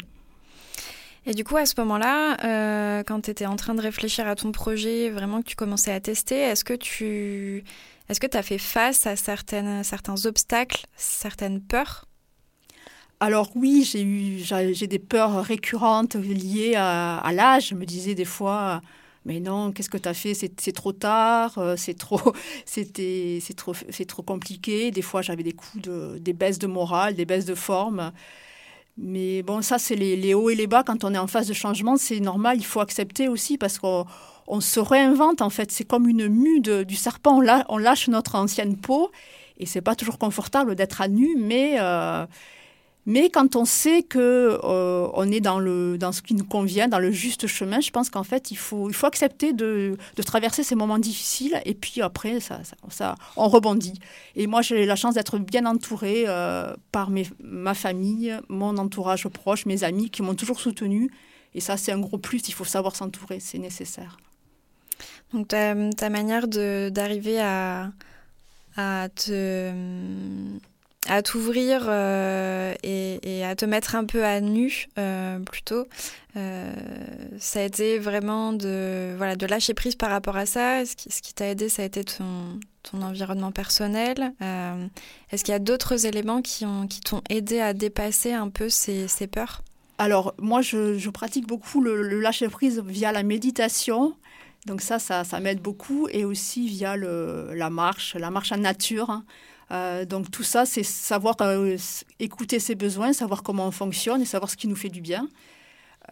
Et 1.27 1.33
du 1.33 1.43
coup, 1.43 1.57
à 1.57 1.65
ce 1.65 1.73
moment-là, 1.77 3.03
quand 3.03 3.21
tu 3.21 3.31
étais 3.31 3.45
en 3.45 3.55
train 3.55 3.73
de 3.73 3.81
réfléchir 3.81 4.27
à 4.27 4.35
ton 4.35 4.51
projet, 4.51 5.09
vraiment 5.09 5.41
que 5.41 5.47
tu 5.47 5.55
commençais 5.55 5.91
à 5.91 5.99
tester, 5.99 6.37
est-ce 6.37 6.63
que 6.63 6.75
tu 6.75 7.63
est-ce 8.09 8.19
que 8.19 8.37
as 8.37 8.43
fait 8.43 8.59
face 8.59 9.07
à 9.07 9.15
certaines, 9.15 9.83
certains 9.83 10.25
obstacles, 10.27 10.85
certaines 10.95 11.61
peurs? 11.61 12.05
Alors 13.19 13.49
oui, 13.55 13.83
j'ai 13.83 14.03
eu 14.03 14.37
j'ai 14.39 14.85
des 14.85 14.99
peurs 14.99 15.43
récurrentes 15.43 16.13
liées 16.15 16.75
à, 16.75 17.17
à 17.17 17.31
l'âge. 17.33 17.69
Je 17.69 17.75
me 17.75 17.85
disais 17.85 18.13
des 18.13 18.25
fois, 18.25 18.81
mais 19.25 19.39
non, 19.39 19.71
qu'est-ce 19.71 19.89
que 19.89 19.97
tu 19.97 20.07
as 20.07 20.13
fait? 20.13 20.33
C'est 20.35 20.71
trop 20.71 20.91
tard, 20.91 21.57
euh, 21.57 21.75
c'est 21.75 21.95
trop, 21.95 22.19
trop, 23.57 23.73
trop 24.07 24.23
compliqué. 24.23 24.91
Des 24.91 25.01
fois, 25.01 25.23
j'avais 25.23 25.43
des 25.43 25.53
coups 25.53 25.83
de, 25.83 26.19
des 26.19 26.33
baisses 26.33 26.59
de 26.59 26.67
morale, 26.67 27.15
des 27.15 27.25
baisses 27.25 27.45
de 27.45 27.55
forme. 27.55 28.11
Mais 28.97 29.41
bon, 29.41 29.61
ça, 29.61 29.79
c'est 29.79 29.95
les, 29.95 30.33
hauts 30.35 30.49
et 30.49 30.55
les 30.55 30.67
bas. 30.67 30.83
Quand 30.83 31.03
on 31.03 31.13
est 31.13 31.17
en 31.17 31.27
phase 31.27 31.47
de 31.47 31.53
changement, 31.53 31.97
c'est 31.97 32.19
normal. 32.19 32.57
Il 32.57 32.65
faut 32.65 32.79
accepter 32.79 33.27
aussi 33.27 33.57
parce 33.57 33.79
qu'on 33.79 34.05
on 34.47 34.61
se 34.61 34.79
réinvente. 34.79 35.41
En 35.41 35.49
fait, 35.49 35.71
c'est 35.71 35.85
comme 35.85 36.07
une 36.07 36.27
mue 36.27 36.61
du 36.61 36.95
serpent. 36.95 37.41
On, 37.41 37.63
on, 37.67 37.77
lâche 37.77 38.07
notre 38.07 38.35
ancienne 38.35 38.77
peau 38.77 39.11
et 39.57 39.65
c'est 39.65 39.81
pas 39.81 39.95
toujours 39.95 40.19
confortable 40.19 40.75
d'être 40.75 41.01
à 41.01 41.07
nu, 41.07 41.35
mais 41.37 41.77
euh, 41.79 42.25
mais 43.05 43.29
quand 43.29 43.55
on 43.55 43.65
sait 43.65 44.01
que 44.01 44.59
euh, 44.63 45.07
on 45.13 45.31
est 45.31 45.39
dans, 45.39 45.59
le, 45.59 45.97
dans 45.97 46.11
ce 46.11 46.23
qui 46.23 46.33
nous 46.33 46.43
convient, 46.43 46.87
dans 46.87 46.97
le 46.97 47.11
juste 47.11 47.45
chemin, 47.45 47.79
je 47.79 47.91
pense 47.91 48.09
qu'en 48.09 48.23
fait, 48.23 48.49
il 48.49 48.57
faut, 48.57 48.89
il 48.89 48.95
faut 48.95 49.05
accepter 49.05 49.53
de, 49.53 49.95
de, 50.15 50.23
traverser 50.23 50.63
ces 50.63 50.73
moments 50.73 50.97
difficiles 50.97 51.61
et 51.65 51.75
puis 51.75 52.01
après, 52.01 52.39
ça, 52.39 52.61
ça, 52.89 53.15
on 53.37 53.47
rebondit. 53.47 53.99
Et 54.35 54.47
moi, 54.47 54.63
j'ai 54.63 54.87
la 54.87 54.95
chance 54.95 55.13
d'être 55.13 55.37
bien 55.37 55.67
entourée 55.67 56.23
euh, 56.27 56.73
par 56.91 57.11
mes, 57.11 57.27
ma 57.39 57.75
famille, 57.75 58.35
mon 58.49 58.75
entourage 58.77 59.27
proche, 59.27 59.67
mes 59.67 59.83
amis 59.83 60.09
qui 60.09 60.23
m'ont 60.23 60.35
toujours 60.35 60.59
soutenue. 60.59 61.11
Et 61.53 61.59
ça, 61.59 61.77
c'est 61.77 61.91
un 61.91 61.99
gros 61.99 62.17
plus. 62.17 62.47
Il 62.47 62.53
faut 62.55 62.65
savoir 62.65 62.95
s'entourer, 62.95 63.39
c'est 63.39 63.59
nécessaire. 63.59 64.17
Donc, 65.31 65.49
ta, 65.49 65.75
ta 65.91 66.09
manière 66.09 66.47
d'arriver 66.47 67.39
à, 67.39 67.91
à 68.77 69.09
te 69.09 69.71
à 71.07 71.21
t'ouvrir 71.21 71.85
euh, 71.87 72.73
et, 72.83 73.43
à 73.43 73.55
te 73.55 73.65
mettre 73.65 73.95
un 73.95 74.05
peu 74.05 74.25
à 74.25 74.41
nu 74.41 74.87
euh, 74.97 75.39
plutôt. 75.39 75.87
Euh, 76.35 76.73
ça 77.39 77.59
a 77.59 77.63
été 77.63 77.99
vraiment 77.99 78.53
de, 78.53 79.13
voilà, 79.17 79.35
de 79.35 79.45
lâcher 79.45 79.73
prise 79.73 79.95
par 79.95 80.09
rapport 80.09 80.35
à 80.35 80.45
ça. 80.45 80.85
Ce 80.85 80.95
qui, 80.95 81.33
t'a 81.33 81.47
aidé, 81.47 81.69
ça 81.69 81.83
a 81.83 81.85
été 81.85 82.03
ton, 82.03 82.59
ton 82.83 83.01
environnement 83.01 83.51
personnel. 83.51 84.33
Est-ce 85.31 85.43
qu'il 85.43 85.51
y 85.51 85.55
a 85.55 85.59
d'autres 85.59 86.05
éléments 86.05 86.41
qui, 86.41 86.65
ont, 86.65 86.87
qui 86.87 87.01
t'ont 87.01 87.21
aidé 87.29 87.59
à 87.59 87.73
dépasser 87.73 88.33
un 88.33 88.49
peu 88.49 88.69
ces, 88.69 89.07
ces 89.07 89.27
peurs? 89.27 89.61
Alors, 89.97 90.33
moi, 90.39 90.61
je, 90.61 91.09
pratique 91.09 91.47
beaucoup 91.47 91.81
le, 91.81 92.19
lâcher 92.19 92.49
prise 92.49 92.83
via 92.85 93.11
la 93.11 93.23
méditation. 93.23 94.15
Donc 94.65 94.81
ça, 94.81 94.97
ça, 94.99 95.23
ça 95.23 95.39
m'aide 95.39 95.61
beaucoup. 95.61 96.07
Et 96.09 96.25
aussi 96.25 96.67
via 96.67 96.97
le, 96.97 97.53
la 97.53 97.69
marche, 97.69 98.15
la 98.15 98.29
marche 98.29 98.51
en 98.51 98.57
nature. 98.57 99.09
Hein. 99.09 99.23
Euh, 99.71 100.05
donc 100.05 100.29
tout 100.31 100.43
ça, 100.43 100.65
c'est 100.65 100.83
savoir 100.83 101.35
euh, 101.41 101.77
écouter 102.19 102.59
ses 102.59 102.75
besoins, 102.75 103.13
savoir 103.13 103.43
comment 103.43 103.67
on 103.67 103.71
fonctionne 103.71 104.21
et 104.21 104.25
savoir 104.25 104.49
ce 104.49 104.57
qui 104.57 104.67
nous 104.67 104.75
fait 104.75 104.89
du 104.89 105.01
bien. 105.01 105.27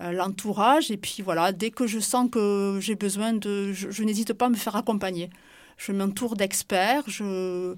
Euh, 0.01 0.11
l'entourage, 0.11 0.89
et 0.89 0.97
puis 0.97 1.21
voilà, 1.21 1.51
dès 1.51 1.69
que 1.69 1.85
je 1.85 1.99
sens 1.99 2.29
que 2.31 2.79
j'ai 2.81 2.95
besoin 2.95 3.33
de... 3.33 3.73
Je, 3.73 4.03
n'hésite 4.03 4.33
pas 4.33 4.47
à 4.47 4.49
me 4.49 4.55
faire 4.55 4.75
accompagner. 4.75 5.29
Je 5.77 5.91
m'entoure 5.91 6.35
d'experts, 6.35 7.03
je, 7.07 7.75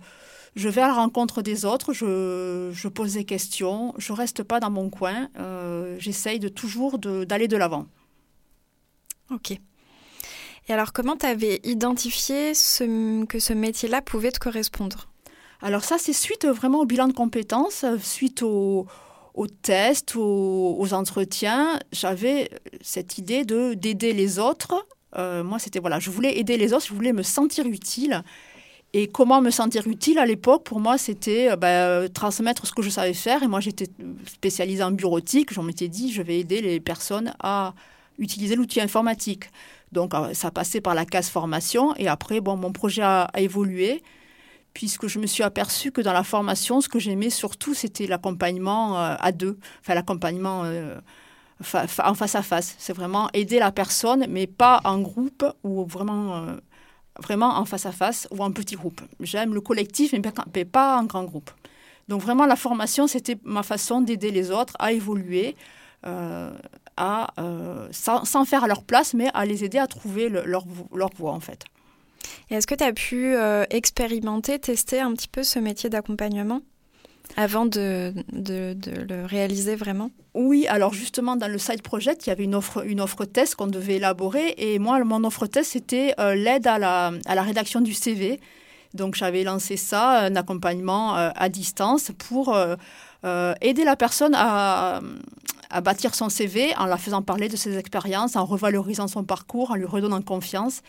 vais 0.55 0.81
à 0.81 0.87
la 0.87 0.93
rencontre 0.93 1.41
des 1.41 1.65
autres, 1.65 1.91
je, 1.91 2.87
pose 2.87 3.15
des 3.15 3.25
questions, 3.25 3.93
je 3.97 4.13
reste 4.13 4.43
pas 4.43 4.59
dans 4.59 4.69
mon 4.69 4.89
coin, 4.89 5.29
j'essaye 5.97 6.39
de 6.39 6.49
toujours 6.49 6.99
d'aller 6.99 7.47
de 7.47 7.57
l'avant. 7.57 7.87
Ok. 9.31 9.51
Et 10.67 10.73
alors, 10.73 10.93
comment 10.93 11.15
tu 11.15 11.25
avais 11.25 11.59
identifié 11.63 12.51
que 12.53 13.39
ce 13.39 13.53
métier-là 13.53 14.01
pouvait 14.01 14.31
te 14.31 14.39
correspondre? 14.39 15.09
Alors 15.61 15.83
ça, 15.83 15.97
c'est 15.97 16.13
suite 16.13 16.45
vraiment 16.45 16.81
au 16.81 16.85
bilan 16.85 17.07
de 17.07 17.13
compétences, 17.13 17.85
suite 18.01 18.41
aux 18.41 18.87
tests, 19.61 20.15
aux, 20.15 20.93
entretiens. 20.93 21.79
J'avais 21.91 22.49
cette 22.81 23.17
idée 23.17 23.45
de 23.45 23.73
d'aider 23.73 24.13
les 24.13 24.39
autres. 24.39 24.85
Euh, 25.17 25.43
moi, 25.43 25.59
c'était 25.59 25.79
voilà, 25.79 25.99
je 25.99 26.09
voulais 26.09 26.37
aider 26.37 26.57
les 26.57 26.73
autres, 26.73 26.85
je 26.87 26.93
voulais 26.93 27.13
me 27.13 27.23
sentir 27.23 27.65
utile. 27.65 28.23
Et 28.93 29.07
comment 29.07 29.41
me 29.41 29.49
sentir 29.49 29.87
utile 29.87 30.19
à 30.19 30.25
l'époque 30.25 30.63
Pour 30.63 30.79
moi, 30.79 30.97
c'était 30.97 31.51
euh, 31.51 31.55
bah, 31.57 32.07
transmettre 32.07 32.65
ce 32.65 32.71
que 32.71 32.81
je 32.81 32.89
savais 32.89 33.13
faire. 33.13 33.43
Et 33.43 33.47
moi, 33.47 33.59
j'étais 33.59 33.87
spécialisée 34.25 34.83
en 34.83 34.91
bureautique. 34.91 35.53
J'en 35.53 35.63
m'étais 35.63 35.89
dit, 35.89 36.13
je 36.13 36.21
vais 36.21 36.39
aider 36.39 36.61
les 36.61 36.79
personnes 36.79 37.33
à 37.41 37.73
utiliser 38.19 38.55
l'outil 38.55 38.79
informatique. 38.79 39.49
Donc, 39.91 40.13
euh, 40.13 40.33
ça 40.33 40.49
passait 40.49 40.79
par 40.79 40.95
la 40.95 41.05
case 41.05 41.27
formation. 41.27 41.93
Et 41.97 42.07
après, 42.07 42.39
bon, 42.39 42.55
mon 42.55 42.71
projet 42.71 43.01
a 43.01 43.29
évolué 43.35 44.01
puisque 44.75 45.07
je 45.07 45.19
me 45.19 45.25
suis 45.25 45.41
aperçue 45.41 45.91
que 45.91 46.01
dans 46.01 46.13
la 46.13 46.23
formation, 46.23 46.81
ce 46.81 46.89
que 46.89 46.99
j'aimais 46.99 47.31
surtout, 47.31 47.73
c'était 47.73 48.07
l'accompagnement 48.07 48.99
euh, 48.99 49.15
à 49.19 49.31
deux, 49.31 49.57
enfin 49.79 49.95
l'accompagnement 49.95 50.63
euh, 50.65 50.99
en 52.03 52.13
face 52.13 52.35
à 52.35 52.43
face. 52.43 52.75
C'est 52.77 52.93
vraiment 52.93 53.29
aider 53.33 53.57
la 53.57 53.71
personne, 53.71 54.25
mais 54.29 54.47
pas 54.47 54.81
en 54.83 54.99
groupe 54.99 55.45
ou 55.63 55.85
vraiment, 55.85 56.35
euh, 56.35 56.57
vraiment 57.23 57.57
en 57.57 57.63
face 57.63 57.85
à 57.85 57.93
face 57.93 58.27
ou 58.31 58.43
en 58.43 58.51
petit 58.51 58.75
groupe. 58.75 59.01
J'aime 59.21 59.53
le 59.53 59.61
collectif, 59.61 60.13
mais 60.13 60.65
pas 60.65 60.99
en 60.99 61.05
grand 61.05 61.23
groupe. 61.23 61.51
Donc 62.09 62.21
vraiment, 62.21 62.45
la 62.45 62.57
formation, 62.57 63.07
c'était 63.07 63.37
ma 63.45 63.63
façon 63.63 64.01
d'aider 64.01 64.29
les 64.29 64.51
autres 64.51 64.73
à 64.77 64.91
évoluer, 64.91 65.55
à, 66.97 67.27
sans, 67.91 68.45
faire 68.45 68.65
à 68.65 68.67
leur 68.67 68.83
place, 68.83 69.13
mais 69.13 69.29
à 69.33 69.45
les 69.45 69.63
aider 69.63 69.79
à 69.79 69.87
trouver 69.87 70.27
leur, 70.29 70.65
leur 70.93 71.09
voie 71.15 71.31
en 71.31 71.39
fait 71.39 71.65
est-ce 72.49 72.67
que 72.67 72.75
tu 72.75 72.83
as 72.83 72.93
pu 72.93 73.35
euh, 73.35 73.65
expérimenter, 73.69 74.59
tester 74.59 74.99
un 74.99 75.13
petit 75.13 75.27
peu 75.27 75.43
ce 75.43 75.59
métier 75.59 75.89
d'accompagnement 75.89 76.61
avant 77.37 77.65
de, 77.65 78.13
le 78.31 79.25
réaliser 79.25 79.75
vraiment? 79.75 80.11
Oui, 80.35 80.67
alors 80.67 80.93
justement, 80.93 81.35
dans 81.35 81.51
le 81.51 81.57
side 81.57 81.81
project, 81.81 82.27
il 82.27 82.29
y 82.29 82.31
avait 82.31 82.43
une 82.43 82.55
offre, 82.55 82.85
une 82.85 83.01
offre 83.01 83.25
test 83.25 83.55
qu'on 83.55 83.67
devait 83.67 83.95
élaborer. 83.95 84.53
Et 84.57 84.79
moi, 84.79 85.03
mon 85.03 85.23
offre 85.23 85.47
test, 85.47 85.71
c'était 85.71 86.13
euh, 86.19 86.35
l'aide 86.35 86.67
à 86.67 86.77
la, 86.77 87.41
rédaction 87.41 87.81
du 87.81 87.93
CV. 87.93 88.39
Donc 88.93 89.15
j'avais 89.15 89.43
lancé 89.43 89.75
ça, 89.75 90.19
un 90.19 90.35
accompagnement 90.35 91.17
euh, 91.17 91.29
à 91.35 91.49
distance 91.49 92.11
pour 92.17 92.55
aider 93.59 93.83
la 93.83 93.95
personne 93.95 94.35
à 94.35 95.01
bâtir 95.81 96.13
son 96.13 96.29
CV 96.29 96.75
en 96.77 96.85
la 96.85 96.97
faisant 96.97 97.21
parler 97.21 97.49
de 97.49 97.55
ses 97.55 97.77
expériences, 97.77 98.35
en 98.35 98.45
revalorisant 98.45 99.07
son 99.07 99.23
parcours, 99.23 99.71
en 99.71 99.75
lui 99.75 99.85
redonnant 99.85 100.21
confiance. 100.21 100.81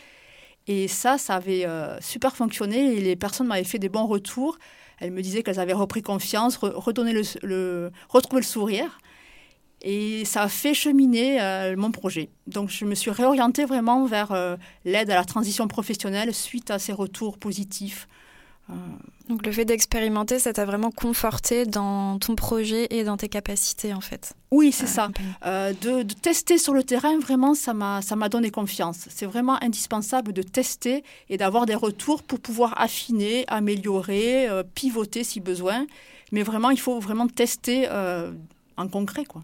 Et 0.67 0.87
ça, 0.87 1.17
ça 1.17 1.35
avait 1.35 1.65
euh, 1.65 1.99
super 2.01 2.35
fonctionné 2.35 2.95
et 2.95 2.99
les 2.99 3.15
personnes 3.15 3.47
m'avaient 3.47 3.63
fait 3.63 3.79
des 3.79 3.89
bons 3.89 4.05
retours. 4.05 4.57
Elles 4.99 5.11
me 5.11 5.21
disaient 5.21 5.43
qu'elles 5.43 5.59
avaient 5.59 5.73
repris 5.73 6.01
confiance, 6.01 6.57
retrouvé 6.57 7.13
le 7.13 7.91
sourire. 8.41 8.99
Et 9.81 10.25
ça 10.25 10.43
a 10.43 10.49
fait 10.49 10.73
cheminer 10.73 11.41
euh, 11.41 11.75
mon 11.77 11.91
projet. 11.91 12.29
Donc 12.47 12.69
je 12.69 12.83
me 12.83 12.95
suis 12.95 13.11
réorientée 13.11 13.65
vraiment 13.65 14.05
vers 14.05 14.31
euh, 14.31 14.57
l'aide 14.85 15.09
à 15.11 15.15
la 15.15 15.23
transition 15.23 15.67
professionnelle 15.67 16.33
suite 16.33 16.71
à 16.71 16.79
ces 16.79 16.93
retours 16.93 17.37
positifs. 17.37 18.07
Donc 19.29 19.45
le 19.45 19.51
fait 19.51 19.65
d'expérimenter, 19.65 20.39
ça 20.39 20.53
t'a 20.53 20.65
vraiment 20.65 20.91
conforté 20.91 21.65
dans 21.65 22.17
ton 22.19 22.35
projet 22.35 22.87
et 22.91 23.03
dans 23.03 23.17
tes 23.17 23.27
capacités 23.27 23.93
en 23.93 24.01
fait. 24.01 24.33
Oui, 24.51 24.71
c'est 24.71 24.87
ça. 24.87 25.09
Euh, 25.45 25.73
de, 25.81 26.03
tester 26.03 26.57
sur 26.57 26.73
le 26.73 26.83
terrain, 26.83 27.17
vraiment, 27.19 27.53
ça 27.53 27.73
m'a, 27.73 28.01
ça 28.01 28.15
m'a 28.15 28.29
donné 28.29 28.51
confiance. 28.51 29.07
C'est 29.09 29.25
vraiment 29.25 29.61
indispensable 29.61 30.31
de 30.31 30.41
tester 30.41 31.03
et 31.29 31.37
d'avoir 31.37 31.65
des 31.65 31.75
retours 31.75 32.23
pour 32.23 32.39
pouvoir 32.39 32.79
affiner, 32.79 33.43
améliorer, 33.47 34.47
euh, 34.47 34.63
pivoter 34.63 35.25
si 35.25 35.41
besoin. 35.41 35.85
Mais 36.31 36.43
vraiment, 36.43 36.69
il 36.69 36.79
faut 36.79 36.99
vraiment 36.99 37.27
tester 37.27 37.87
euh, 37.89 38.31
en 38.77 38.87
concret, 38.87 39.25
quoi. 39.25 39.43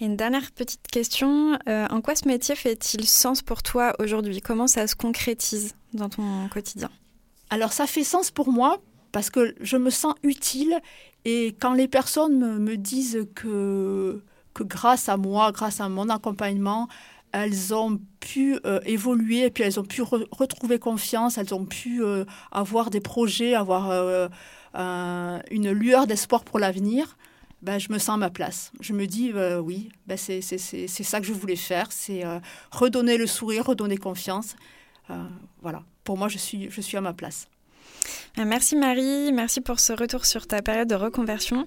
Et 0.00 0.04
une 0.04 0.16
dernière 0.16 0.50
petite 0.52 0.86
question, 0.90 1.56
en 1.66 2.00
quoi 2.02 2.14
ce 2.14 2.28
métier 2.28 2.54
fait-il 2.56 3.06
sens 3.06 3.40
pour 3.40 3.62
toi 3.62 3.94
aujourd'hui? 4.00 4.40
Comment 4.40 4.66
ça 4.66 4.86
se 4.86 4.94
concrétise 4.94 5.74
dans 5.94 6.08
ton 6.08 6.48
quotidien? 6.48 6.90
Alors 7.52 7.74
ça 7.74 7.86
fait 7.86 8.02
sens 8.02 8.30
pour 8.30 8.50
moi 8.50 8.78
parce 9.12 9.28
que 9.28 9.54
je 9.60 9.76
me 9.76 9.90
sens 9.90 10.14
utile 10.22 10.80
et 11.26 11.54
quand 11.60 11.74
les 11.74 11.86
personnes 11.86 12.58
me, 12.58 12.76
disent 12.78 13.26
que, 13.34 14.22
que 14.54 14.62
grâce 14.62 15.10
à 15.10 15.18
moi, 15.18 15.52
grâce 15.52 15.78
à 15.82 15.90
mon 15.90 16.08
accompagnement, 16.08 16.88
elles 17.30 17.74
ont 17.74 18.00
pu 18.20 18.58
euh, 18.64 18.80
évoluer 18.86 19.42
et 19.42 19.50
puis 19.50 19.64
elles 19.64 19.78
ont 19.78 19.84
pu 19.84 20.00
retrouver 20.00 20.78
confiance, 20.78 21.36
elles 21.36 21.52
ont 21.52 21.66
pu 21.66 22.02
euh, 22.02 22.24
avoir 22.52 22.88
des 22.88 23.02
projets, 23.02 23.52
avoir 23.54 23.90
euh, 23.90 24.28
une 25.50 25.72
lueur 25.72 26.06
d'espoir 26.06 26.44
pour 26.44 26.58
l'avenir, 26.58 27.18
ben, 27.60 27.78
je 27.78 27.92
me 27.92 27.98
sens 27.98 28.14
à 28.14 28.16
ma 28.16 28.30
place. 28.30 28.72
Je 28.80 28.94
me 28.94 29.06
dis, 29.06 29.30
oui, 29.62 29.90
ben, 30.06 30.16
c'est 30.16 30.40
ça 30.40 31.20
que 31.20 31.26
je 31.26 31.34
voulais 31.34 31.56
faire, 31.56 31.92
c'est 31.92 32.22
redonner 32.70 33.18
le 33.18 33.26
sourire, 33.26 33.66
redonner 33.66 33.98
confiance. 33.98 34.56
voilà 35.60 35.82
pour 36.04 36.16
moi, 36.18 36.28
je 36.28 36.38
suis, 36.38 36.70
je 36.70 36.80
suis 36.80 36.96
à 36.96 37.00
ma 37.00 37.12
place. 37.12 37.48
Euh, 38.38 38.44
merci 38.46 38.76
Marie, 38.76 39.30
merci 39.32 39.60
pour 39.60 39.78
ce 39.78 39.92
retour 39.92 40.24
sur 40.24 40.46
ta 40.46 40.62
période 40.62 40.88
de 40.88 40.94
reconversion. 40.94 41.66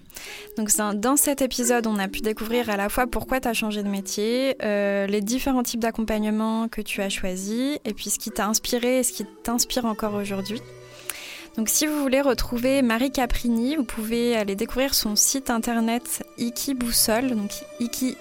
Donc 0.58 0.70
dans 0.76 1.16
cet 1.16 1.42
épisode, 1.42 1.88
on 1.88 1.98
a 1.98 2.08
pu 2.08 2.22
découvrir 2.22 2.70
à 2.70 2.78
la 2.78 2.90
fois 2.90 3.08
pourquoi 3.08 3.40
tu 3.40 3.48
as 3.48 3.54
changé 3.54 3.84
de 3.84 3.88
métier, 3.88 4.56
euh, 4.64 5.06
les 5.06 5.22
différents 5.22 5.64
types 5.64 5.80
d'accompagnement 5.80 6.68
que 6.68 6.82
tu 6.82 7.02
as 7.02 7.10
choisis, 7.10 7.78
et 7.86 7.94
puis 7.94 8.10
ce 8.10 8.20
qui 8.20 8.32
t'a 8.32 8.48
inspiré 8.48 9.00
et 9.00 9.04
ce 9.04 9.14
qui 9.14 9.26
t'inspire 9.44 9.86
encore 9.86 10.16
aujourd'hui. 10.16 10.62
Donc 11.56 11.70
si 11.70 11.88
vous 11.88 12.02
voulez 12.02 12.20
retrouver 12.20 12.82
Marie 12.82 13.12
Caprini, 13.12 13.78
vous 13.78 13.86
pouvez 13.86 14.36
aller 14.36 14.56
découvrir 14.56 14.94
son 14.94 15.16
site 15.16 15.50
internet 15.50 16.24
Iki 16.38 16.74
Boussole, 16.74 17.30
donc 17.30 17.52
iki, 17.80 18.18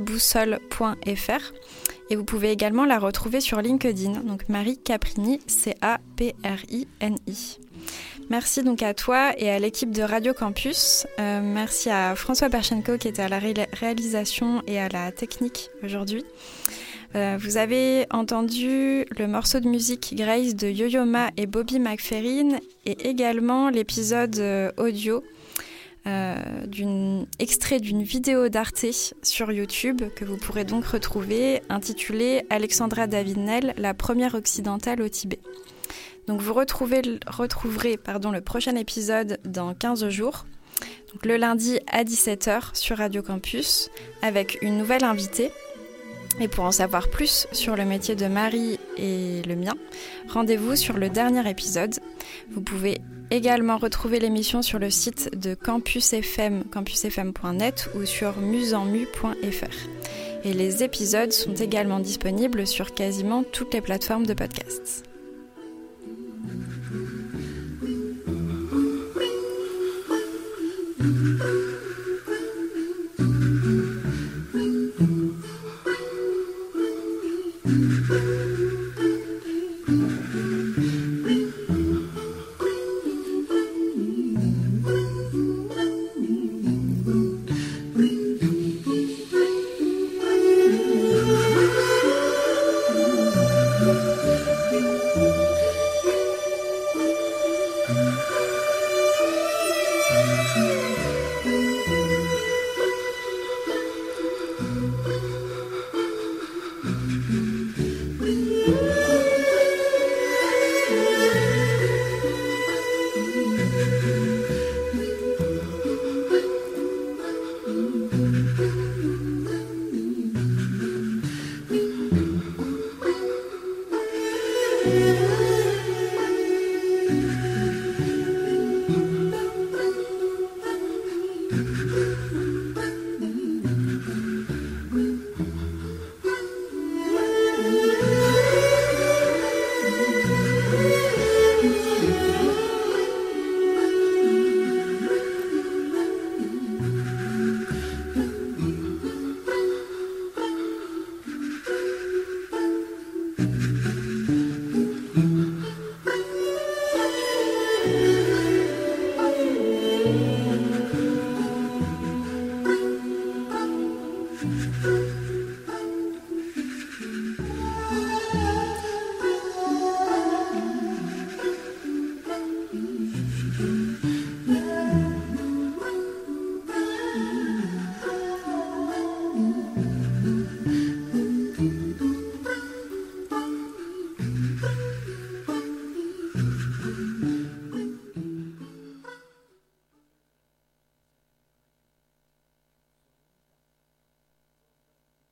boussole.fr. 0.00 1.52
Et 2.10 2.16
vous 2.16 2.24
pouvez 2.24 2.50
également 2.50 2.84
la 2.84 2.98
retrouver 2.98 3.40
sur 3.40 3.62
LinkedIn, 3.62 4.20
donc 4.20 4.48
Marie 4.48 4.78
Caprini, 4.78 5.40
C-A-P-R-I-N-I. 5.46 7.58
Merci 8.30 8.62
donc 8.62 8.82
à 8.82 8.94
toi 8.94 9.32
et 9.38 9.50
à 9.50 9.58
l'équipe 9.58 9.90
de 9.90 10.02
Radio 10.02 10.32
Campus. 10.32 11.06
Euh, 11.18 11.40
merci 11.42 11.90
à 11.90 12.14
François 12.14 12.48
Perchenko 12.48 12.96
qui 12.98 13.08
était 13.08 13.22
à 13.22 13.28
la 13.28 13.38
réalisation 13.38 14.62
et 14.66 14.78
à 14.78 14.88
la 14.88 15.12
technique 15.12 15.70
aujourd'hui. 15.82 16.24
Euh, 17.14 17.36
vous 17.38 17.58
avez 17.58 18.06
entendu 18.10 19.04
le 19.16 19.26
morceau 19.28 19.60
de 19.60 19.68
musique 19.68 20.14
Grace 20.16 20.56
de 20.56 20.68
Yo-Yo 20.68 21.04
Ma 21.04 21.30
et 21.36 21.46
Bobby 21.46 21.78
McFerrin 21.78 22.58
et 22.86 23.08
également 23.08 23.68
l'épisode 23.68 24.38
euh, 24.38 24.72
audio 24.78 25.22
d'un 26.04 27.26
extrait 27.38 27.80
d'une 27.80 28.02
vidéo 28.02 28.48
d'Arte 28.48 28.86
sur 29.22 29.52
YouTube 29.52 30.02
que 30.14 30.24
vous 30.24 30.36
pourrez 30.36 30.64
donc 30.64 30.84
retrouver 30.84 31.62
intitulée 31.68 32.44
Alexandra 32.50 33.06
David-Nel, 33.06 33.74
la 33.78 33.94
première 33.94 34.34
occidentale 34.34 35.00
au 35.02 35.08
Tibet. 35.08 35.40
Donc 36.26 36.40
vous 36.40 36.54
retrouverez 36.54 37.96
pardon, 37.96 38.30
le 38.30 38.40
prochain 38.40 38.76
épisode 38.76 39.38
dans 39.44 39.74
15 39.74 40.08
jours, 40.08 40.46
donc 41.12 41.26
le 41.26 41.36
lundi 41.36 41.78
à 41.86 42.04
17h 42.04 42.74
sur 42.74 42.98
Radio 42.98 43.22
Campus, 43.22 43.90
avec 44.22 44.58
une 44.62 44.78
nouvelle 44.78 45.04
invitée. 45.04 45.50
Et 46.40 46.48
pour 46.48 46.64
en 46.64 46.72
savoir 46.72 47.08
plus 47.10 47.46
sur 47.52 47.76
le 47.76 47.84
métier 47.84 48.16
de 48.16 48.26
Marie 48.26 48.80
et 48.96 49.42
le 49.42 49.54
mien, 49.54 49.74
rendez-vous 50.28 50.74
sur 50.74 50.96
le 50.96 51.08
dernier 51.08 51.48
épisode. 51.48 51.94
Vous 52.50 52.60
pouvez 52.60 53.00
également 53.30 53.78
retrouver 53.78 54.20
l'émission 54.20 54.62
sur 54.62 54.78
le 54.78 54.90
site 54.90 55.38
de 55.38 55.54
Campus 55.54 56.12
FM, 56.12 56.64
campusfm.net 56.64 57.90
ou 57.94 58.04
sur 58.04 58.38
musenmu.fr. 58.38 59.88
Et 60.44 60.52
les 60.52 60.82
épisodes 60.82 61.32
sont 61.32 61.54
également 61.54 62.00
disponibles 62.00 62.66
sur 62.66 62.94
quasiment 62.94 63.42
toutes 63.42 63.74
les 63.74 63.80
plateformes 63.80 64.26
de 64.26 64.34
podcasts. 64.34 65.04